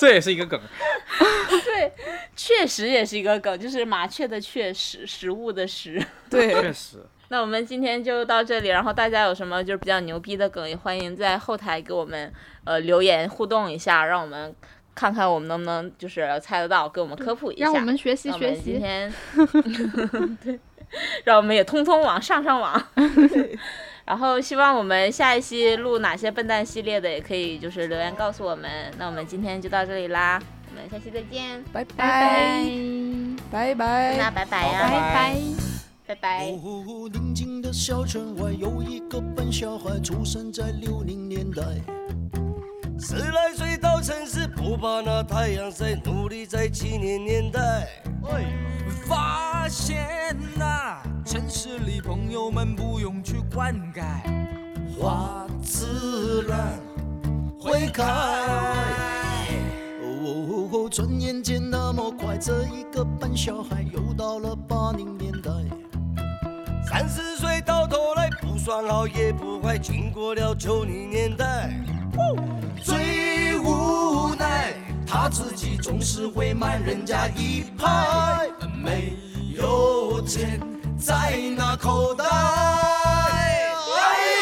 [0.00, 0.58] 这也是一个梗。
[1.62, 1.92] 对，
[2.34, 6.02] 确实也是一个梗，就是麻雀的雀食，食物的食。
[6.30, 12.32] 对，确实， 那我们今天就到这里，然后大家有什么就是比较牛逼的梗，也欢迎在后台给我们
[12.64, 14.54] 呃留言互动一下，让我们
[14.94, 17.64] 看看我们能不能就是猜得到，给我们科普一下。
[17.64, 18.80] 让我们学习学习今。
[18.80, 19.12] 天，
[20.42, 20.58] 对，
[21.24, 22.82] 让我们也通通网上上网。
[24.10, 28.68] 然后希望我们下一期录哪些笨蛋系列的，也可以就是留言告诉我们。
[28.98, 31.94] 那我们今天就到这里啦，我们下期再见，拜拜
[33.52, 35.36] 拜拜拜那拜拜好呀，拜拜。
[36.08, 36.46] 拜拜。
[36.48, 41.62] 哦，宁静的小村外有一个笨小孩，出生在六零年代。
[42.98, 47.86] 十来岁到城市，不怕那太阳晒，努力在七年年代。
[49.06, 54.02] 发现呐、城市里朋友们不用去灌溉，
[54.98, 56.76] 花自然
[57.56, 58.02] 会开。
[60.02, 65.50] 哦，转眼间那么快，这一个笨小孩又到了八零年代。
[66.84, 71.70] 三十岁到头来不算好也不坏，经过了九零年代，
[72.82, 74.74] 最无奈，
[75.06, 78.48] 他自己总是会慢人家一拍，
[78.82, 79.14] 没
[79.60, 80.58] 有钱
[80.98, 82.24] 在那口袋。
[82.24, 82.28] 哎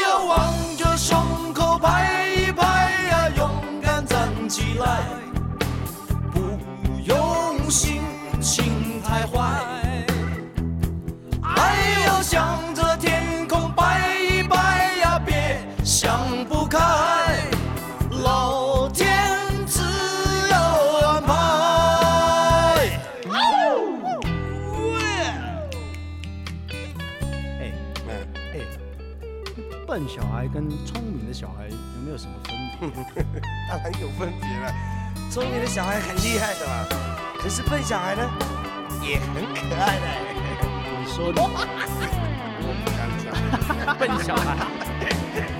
[0.03, 3.51] 呀，望着胸口拍一拍呀，勇
[3.83, 5.03] 敢站起来，
[6.33, 6.41] 不
[7.05, 8.03] 用心
[8.41, 10.07] 情太坏。
[11.43, 11.75] 哎
[12.07, 16.38] 呀，向着天空拜一拜呀，别想
[29.89, 31.75] 笨小孩跟聪明的小孩有
[32.05, 32.55] 没有什么分
[32.91, 33.23] 别？
[33.71, 34.71] 当然有分别了。
[35.31, 36.85] 聪明的小孩很厉害的嘛，
[37.41, 38.23] 可是笨小孩呢，
[39.03, 40.07] 也很可爱的。
[41.01, 41.41] 你说的，
[42.61, 43.97] 我不敢讲。
[43.99, 45.58] 笨小孩。